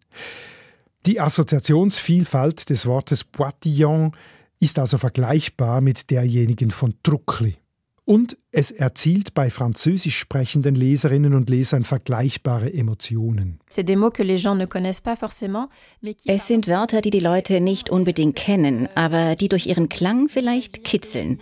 Die 1.05 1.21
Assoziationsvielfalt 1.21 2.69
des 2.69 2.85
Wortes 2.85 3.23
Boitillon 3.23 4.11
ist 4.59 4.77
also 4.77 4.97
vergleichbar 4.97 5.79
mit 5.79 6.09
derjenigen 6.09 6.71
von 6.71 6.95
Truckli. 7.01 7.55
Und 8.05 8.37
es 8.51 8.71
erzielt 8.71 9.33
bei 9.33 9.49
französisch 9.49 10.17
sprechenden 10.17 10.75
Leserinnen 10.75 11.33
und 11.33 11.49
Lesern 11.49 11.85
vergleichbare 11.85 12.73
Emotionen. 12.73 13.59
Es 16.25 16.47
sind 16.47 16.67
Wörter, 16.67 17.01
die 17.01 17.11
die 17.11 17.19
Leute 17.21 17.61
nicht 17.61 17.89
unbedingt 17.89 18.35
kennen, 18.35 18.89
aber 18.95 19.35
die 19.35 19.47
durch 19.47 19.67
ihren 19.67 19.87
Klang 19.87 20.27
vielleicht 20.27 20.83
kitzeln. 20.83 21.39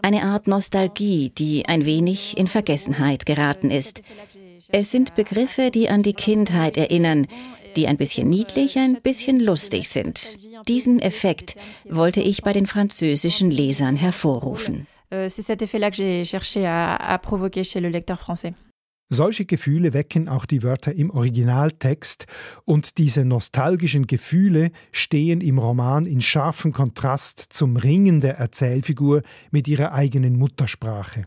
Eine 0.00 0.22
Art 0.22 0.46
Nostalgie, 0.46 1.30
die 1.30 1.66
ein 1.66 1.84
wenig 1.84 2.38
in 2.38 2.46
Vergessenheit 2.46 3.26
geraten 3.26 3.70
ist. 3.70 4.02
Es 4.68 4.90
sind 4.90 5.14
Begriffe, 5.14 5.70
die 5.70 5.90
an 5.90 6.02
die 6.02 6.14
Kindheit 6.14 6.76
erinnern, 6.76 7.26
die 7.76 7.86
ein 7.86 7.96
bisschen 7.96 8.28
niedlich, 8.28 8.78
ein 8.78 9.00
bisschen 9.02 9.40
lustig 9.40 9.88
sind. 9.88 10.36
Diesen 10.68 11.00
Effekt 11.00 11.56
wollte 11.88 12.20
ich 12.20 12.42
bei 12.42 12.52
den 12.52 12.66
französischen 12.66 13.50
Lesern 13.50 13.96
hervorrufen. 13.96 14.86
Euh, 15.10 15.28
Solche 19.10 19.46
Gefühle 19.46 19.94
wecken 19.94 20.28
auch 20.28 20.44
die 20.44 20.62
Wörter 20.62 20.94
im 20.94 21.08
Originaltext 21.08 22.26
und 22.66 22.98
diese 22.98 23.24
nostalgischen 23.24 24.06
Gefühle 24.06 24.70
stehen 24.92 25.40
im 25.40 25.58
Roman 25.58 26.04
in 26.04 26.20
scharfem 26.20 26.72
Kontrast 26.72 27.40
zum 27.48 27.78
Ringen 27.78 28.20
der 28.20 28.36
Erzählfigur 28.36 29.22
mit 29.50 29.66
ihrer 29.66 29.92
eigenen 29.92 30.36
Muttersprache. 30.36 31.24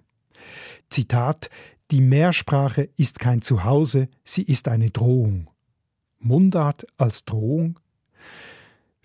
Zitat 0.90 1.50
Die 1.90 2.02
Mehrsprache 2.02 2.88
ist 2.98 3.18
kein 3.18 3.42
Zuhause, 3.42 4.10
sie 4.24 4.44
ist 4.44 4.68
eine 4.68 4.92
Drohung. 4.92 5.50
Mundart 6.20 6.86
als 6.98 7.26
Drohung? 7.26 7.80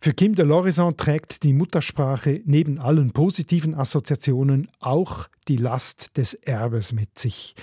Für 0.01 0.13
Kim 0.13 0.35
de 0.35 0.45
l'Horizon 0.45 0.97
trägt 0.97 1.43
die 1.43 1.53
Muttersprache 1.53 2.43
neben 2.45 2.79
allen 2.79 3.13
positiven 3.13 3.75
Assoziationen 3.75 4.69
auch 4.79 5.29
die 5.49 5.57
Last 5.57 6.17
des 6.17 6.35
Erbes 6.35 6.93
mit 6.93 7.19
sich. 7.19 7.55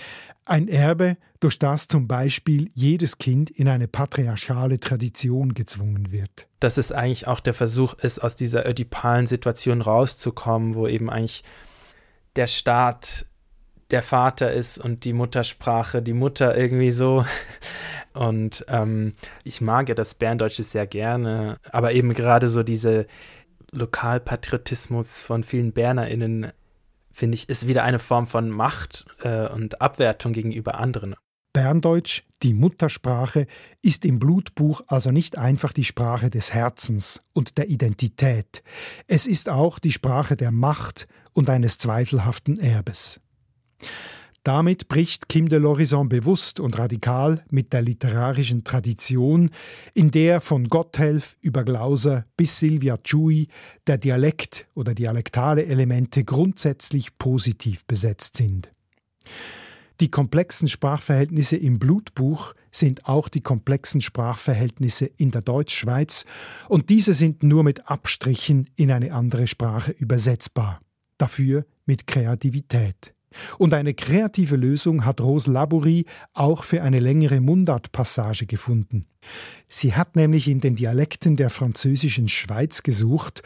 Ein 0.44 0.68
Erbe, 0.68 1.16
durch 1.40 1.58
das 1.58 1.88
zum 1.88 2.06
Beispiel 2.06 2.70
jedes 2.74 3.18
Kind 3.18 3.50
in 3.50 3.68
eine 3.68 3.88
patriarchale 3.88 4.80
Tradition 4.80 5.54
gezwungen 5.54 6.10
wird. 6.10 6.46
Dass 6.60 6.76
es 6.76 6.92
eigentlich 6.92 7.26
auch 7.26 7.40
der 7.40 7.54
Versuch 7.54 7.94
ist, 7.94 8.18
aus 8.18 8.36
dieser 8.36 8.68
ödipalen 8.68 9.26
Situation 9.26 9.80
rauszukommen, 9.80 10.74
wo 10.74 10.86
eben 10.86 11.10
eigentlich 11.10 11.44
der 12.36 12.46
Staat 12.46 13.26
der 13.90 14.02
Vater 14.02 14.52
ist 14.52 14.78
und 14.78 15.04
die 15.04 15.12
Muttersprache 15.12 16.02
die 16.02 16.14
Mutter 16.14 16.56
irgendwie 16.56 16.90
so. 16.90 17.24
Und 18.14 18.64
ähm, 18.68 19.14
ich 19.42 19.60
mag 19.60 19.88
ja 19.88 19.94
das 19.94 20.14
Berndeutsche 20.14 20.62
sehr 20.62 20.86
gerne, 20.86 21.58
aber 21.70 21.92
eben 21.92 22.14
gerade 22.14 22.48
so 22.48 22.62
diese 22.62 23.06
Lokalpatriotismus 23.72 25.20
von 25.20 25.42
vielen 25.42 25.72
BernerInnen, 25.72 26.52
finde 27.12 27.34
ich, 27.34 27.48
ist 27.48 27.66
wieder 27.68 27.82
eine 27.82 27.98
Form 27.98 28.26
von 28.26 28.50
Macht 28.50 29.04
äh, 29.22 29.48
und 29.48 29.80
Abwertung 29.80 30.32
gegenüber 30.32 30.78
anderen. 30.78 31.16
Berndeutsch, 31.52 32.22
die 32.42 32.52
Muttersprache, 32.52 33.46
ist 33.80 34.04
im 34.04 34.18
Blutbuch 34.18 34.82
also 34.88 35.10
nicht 35.10 35.38
einfach 35.38 35.72
die 35.72 35.84
Sprache 35.84 36.30
des 36.30 36.52
Herzens 36.52 37.20
und 37.32 37.58
der 37.58 37.68
Identität. 37.68 38.62
Es 39.06 39.26
ist 39.26 39.48
auch 39.48 39.78
die 39.78 39.92
Sprache 39.92 40.34
der 40.34 40.50
Macht 40.50 41.06
und 41.32 41.48
eines 41.50 41.78
zweifelhaften 41.78 42.58
Erbes. 42.58 43.20
Damit 44.44 44.88
bricht 44.88 45.30
Kim 45.30 45.48
de 45.48 45.58
l'Horizon 45.58 46.08
bewusst 46.08 46.60
und 46.60 46.78
radikal 46.78 47.42
mit 47.48 47.72
der 47.72 47.80
literarischen 47.80 48.62
Tradition, 48.62 49.48
in 49.94 50.10
der 50.10 50.42
von 50.42 50.68
Gotthelf 50.68 51.38
über 51.40 51.64
Glauser 51.64 52.26
bis 52.36 52.58
Silvia 52.58 52.98
Chui 52.98 53.48
der 53.86 53.96
Dialekt 53.96 54.66
oder 54.74 54.94
dialektale 54.94 55.64
Elemente 55.64 56.24
grundsätzlich 56.24 57.16
positiv 57.16 57.86
besetzt 57.86 58.36
sind. 58.36 58.70
Die 60.00 60.10
komplexen 60.10 60.68
Sprachverhältnisse 60.68 61.56
im 61.56 61.78
Blutbuch 61.78 62.52
sind 62.70 63.06
auch 63.06 63.30
die 63.30 63.40
komplexen 63.40 64.02
Sprachverhältnisse 64.02 65.06
in 65.06 65.30
der 65.30 65.40
Deutschschweiz 65.40 66.26
und 66.68 66.90
diese 66.90 67.14
sind 67.14 67.42
nur 67.42 67.64
mit 67.64 67.88
Abstrichen 67.88 68.68
in 68.76 68.90
eine 68.90 69.14
andere 69.14 69.46
Sprache 69.46 69.92
übersetzbar. 69.92 70.82
Dafür 71.16 71.64
mit 71.86 72.06
Kreativität. 72.06 73.13
Und 73.58 73.74
eine 73.74 73.94
kreative 73.94 74.56
Lösung 74.56 75.04
hat 75.04 75.20
Rose 75.20 75.50
Laborie 75.50 76.06
auch 76.32 76.64
für 76.64 76.82
eine 76.82 77.00
längere 77.00 77.40
Mundartpassage 77.40 78.46
gefunden. 78.46 79.06
Sie 79.68 79.94
hat 79.94 80.16
nämlich 80.16 80.48
in 80.48 80.60
den 80.60 80.76
Dialekten 80.76 81.36
der 81.36 81.50
französischen 81.50 82.28
Schweiz 82.28 82.82
gesucht. 82.82 83.42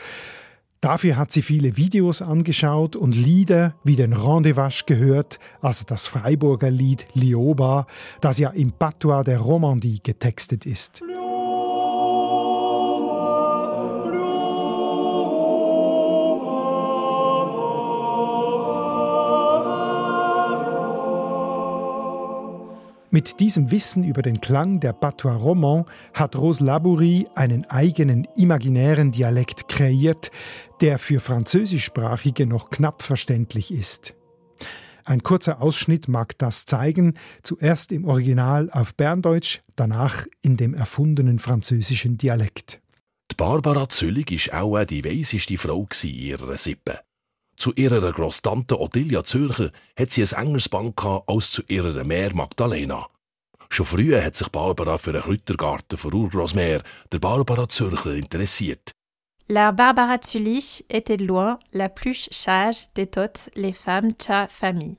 Dafür 0.81 1.17
hat 1.17 1.33
sie 1.33 1.43
viele 1.43 1.77
Videos 1.77 2.23
angeschaut 2.23 2.95
und 2.95 3.13
Lieder 3.15 3.75
wie 3.83 3.97
den 3.97 4.13
Rendezvous 4.13 4.87
gehört, 4.87 5.41
also 5.61 5.85
das 5.85 6.07
Freiburger 6.07 6.71
Lied 6.71 7.07
Lioba, 7.15 7.87
das 8.21 8.39
ja 8.39 8.51
im 8.51 8.71
Patois 8.71 9.25
der 9.25 9.41
Romandie 9.41 9.99
getextet 10.03 10.67
ist. 10.67 11.03
Mit 23.11 23.41
diesem 23.41 23.71
Wissen 23.71 24.05
über 24.05 24.21
den 24.21 24.43
Klang 24.43 24.81
der 24.81 24.93
Patois 24.93 25.37
Roman 25.37 25.87
hat 26.13 26.37
Rose 26.37 26.63
Labourie 26.63 27.27
einen 27.35 27.65
eigenen 27.65 28.29
imaginären 28.37 29.13
Dialekt 29.13 29.67
kreiert, 29.69 30.31
der 30.83 30.99
für 30.99 31.21
Französischsprachige 31.21 32.47
noch 32.47 32.69
knapp 32.69 33.03
verständlich 33.03 33.73
ist. 33.73 34.15
Ein 35.07 35.23
kurzer 35.23 35.63
Ausschnitt 35.63 36.07
mag 36.07 36.37
das 36.37 36.67
zeigen, 36.67 37.15
zuerst 37.43 37.93
im 37.93 38.05
Original 38.05 38.69
auf 38.71 38.95
Berndeutsch, 38.95 39.61
danach 39.75 40.27
in 40.43 40.59
dem 40.59 40.75
erfundenen 40.75 41.39
französischen 41.39 42.19
Dialekt. 42.19 42.83
Die 43.31 43.37
Barbara 43.37 43.89
Züllig 43.89 44.53
war 44.53 44.65
auch 44.65 44.85
die 44.85 45.03
weiseste 45.03 45.57
Frau 45.57 45.89
in 46.03 46.11
ihrer 46.11 46.59
Sippe. 46.59 47.01
Zu 47.59 47.73
ihrer 47.75 48.13
Grosstante 48.13 48.79
Ottilia 48.79 49.25
Zürcher 49.25 49.73
hat 49.99 50.13
sie 50.13 50.23
ein 50.23 50.45
engeres 50.45 50.69
Band 50.69 50.95
als 51.27 51.51
zu 51.51 51.63
ihrer 51.67 52.05
Mär 52.05 52.33
Magdalena. 52.33 53.09
Schon 53.69 53.85
früh 53.85 54.15
hat 54.15 54.37
sich 54.37 54.49
Barbara 54.49 54.97
für 54.97 55.13
den 55.13 55.23
Kräutergarten 55.23 55.99
von 55.99 56.15
Urgroßmeer, 56.15 56.83
der 57.11 57.19
Barbara 57.19 57.69
Zürcher, 57.69 58.15
interessiert. 58.15 58.93
La 59.49 59.73
Barbara 59.73 60.21
Zulich 60.21 60.85
était 60.89 61.17
de 61.17 61.25
loin 61.25 61.59
la 61.73 61.89
plus 61.89 62.29
sage 62.31 62.93
de 62.95 63.07
toutes 63.07 63.51
les 63.57 63.73
femmes 63.73 64.13
de 64.13 64.23
sa 64.23 64.47
famille. 64.47 64.97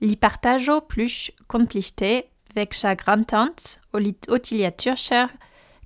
Li 0.00 0.16
partageau 0.16 0.80
plus 0.80 1.30
compliqué 1.46 2.24
avec 2.56 2.74
sa 2.74 2.96
grand-tante 2.96 3.80
Ottilia 3.92 4.72
Zürcher, 4.76 5.26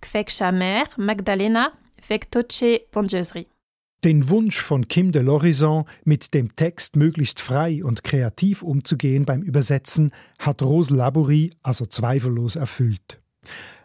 avec 0.03 0.31
sa 0.31 0.51
mère 0.51 0.88
Magdalena, 0.97 1.73
avec 2.03 2.31
toche 2.31 2.81
bonjeuserie. 2.92 3.49
Den 4.05 4.29
Wunsch 4.29 4.61
von 4.61 4.87
Kim 4.87 5.12
de 5.12 5.23
l'Horizon, 5.23 5.87
mit 6.05 6.35
dem 6.35 6.55
Text 6.57 6.95
möglichst 6.95 7.40
frei 7.40 7.83
und 7.83 8.05
kreativ 8.05 8.62
umzugehen 8.62 9.25
beim 9.25 9.40
Übersetzen, 9.40 10.11
hat 10.38 10.61
Rose 10.61 10.95
Laborie 10.95 11.55
also 11.62 11.87
zweifellos 11.87 12.55
erfüllt. 12.55 13.23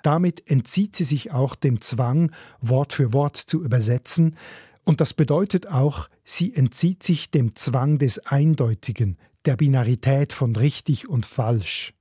Damit 0.03 0.49
entzieht 0.49 0.97
sie 0.97 1.05
sich 1.05 1.31
auch 1.31 1.55
dem 1.55 1.79
Zwang, 1.79 2.33
Wort 2.59 2.91
für 2.91 3.13
Wort 3.13 3.37
zu 3.37 3.63
übersetzen, 3.63 4.35
und 4.83 4.99
das 4.99 5.13
bedeutet 5.13 5.67
auch, 5.67 6.09
sie 6.25 6.53
entzieht 6.53 7.01
sich 7.01 7.31
dem 7.31 7.55
Zwang 7.55 7.97
des 7.97 8.19
Eindeutigen, 8.25 9.17
der 9.45 9.55
Binarität 9.55 10.33
von 10.33 10.53
richtig 10.53 11.07
und 11.07 11.25
falsch. 11.25 11.93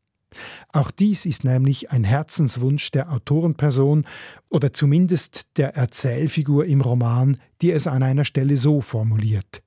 Auch 0.72 0.90
dies 0.90 1.26
ist 1.26 1.44
nämlich 1.44 1.90
ein 1.90 2.04
Herzenswunsch 2.04 2.90
der 2.90 3.12
Autorenperson 3.12 4.04
oder 4.50 4.72
zumindest 4.72 5.56
der 5.56 5.74
Erzählfigur 5.76 6.66
im 6.66 6.80
Roman, 6.80 7.38
die 7.62 7.72
es 7.72 7.86
an 7.86 8.02
einer 8.02 8.24
Stelle 8.24 8.56
so 8.56 8.80
formuliert. 8.80 9.62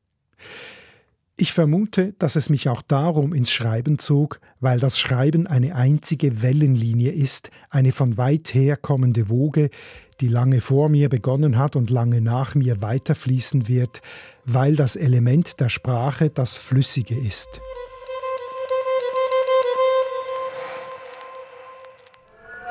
Ich 1.38 1.54
vermute, 1.54 2.14
dass 2.20 2.36
es 2.36 2.52
mich 2.52 2.70
auch 2.70 2.84
darum 2.84 3.34
ins 3.34 3.50
Schreiben 3.50 3.98
zog, 3.98 4.40
weil 4.60 4.80
das 4.80 5.00
Schreiben 5.00 5.48
eine 5.48 5.76
einzige 5.76 6.44
Wellenlinie 6.44 7.12
ist, 7.12 7.50
eine 7.72 7.92
von 7.94 8.18
weit 8.18 8.54
her 8.54 8.78
kommende 8.78 9.28
Woge, 9.28 9.72
die 10.20 10.28
lange 10.28 10.62
vor 10.62 10.90
mir 10.90 11.10
begonnen 11.10 11.58
hat 11.58 11.76
und 11.76 11.90
lange 11.90 12.22
nach 12.22 12.54
mir 12.54 12.82
weiterfließen 12.82 13.68
wird, 13.68 14.02
weil 14.46 14.76
das 14.76 14.96
Element 14.96 15.60
der 15.60 15.70
Sprache 15.70 16.30
das 16.30 16.58
Flüssige 16.58 17.16
ist. 17.16 17.60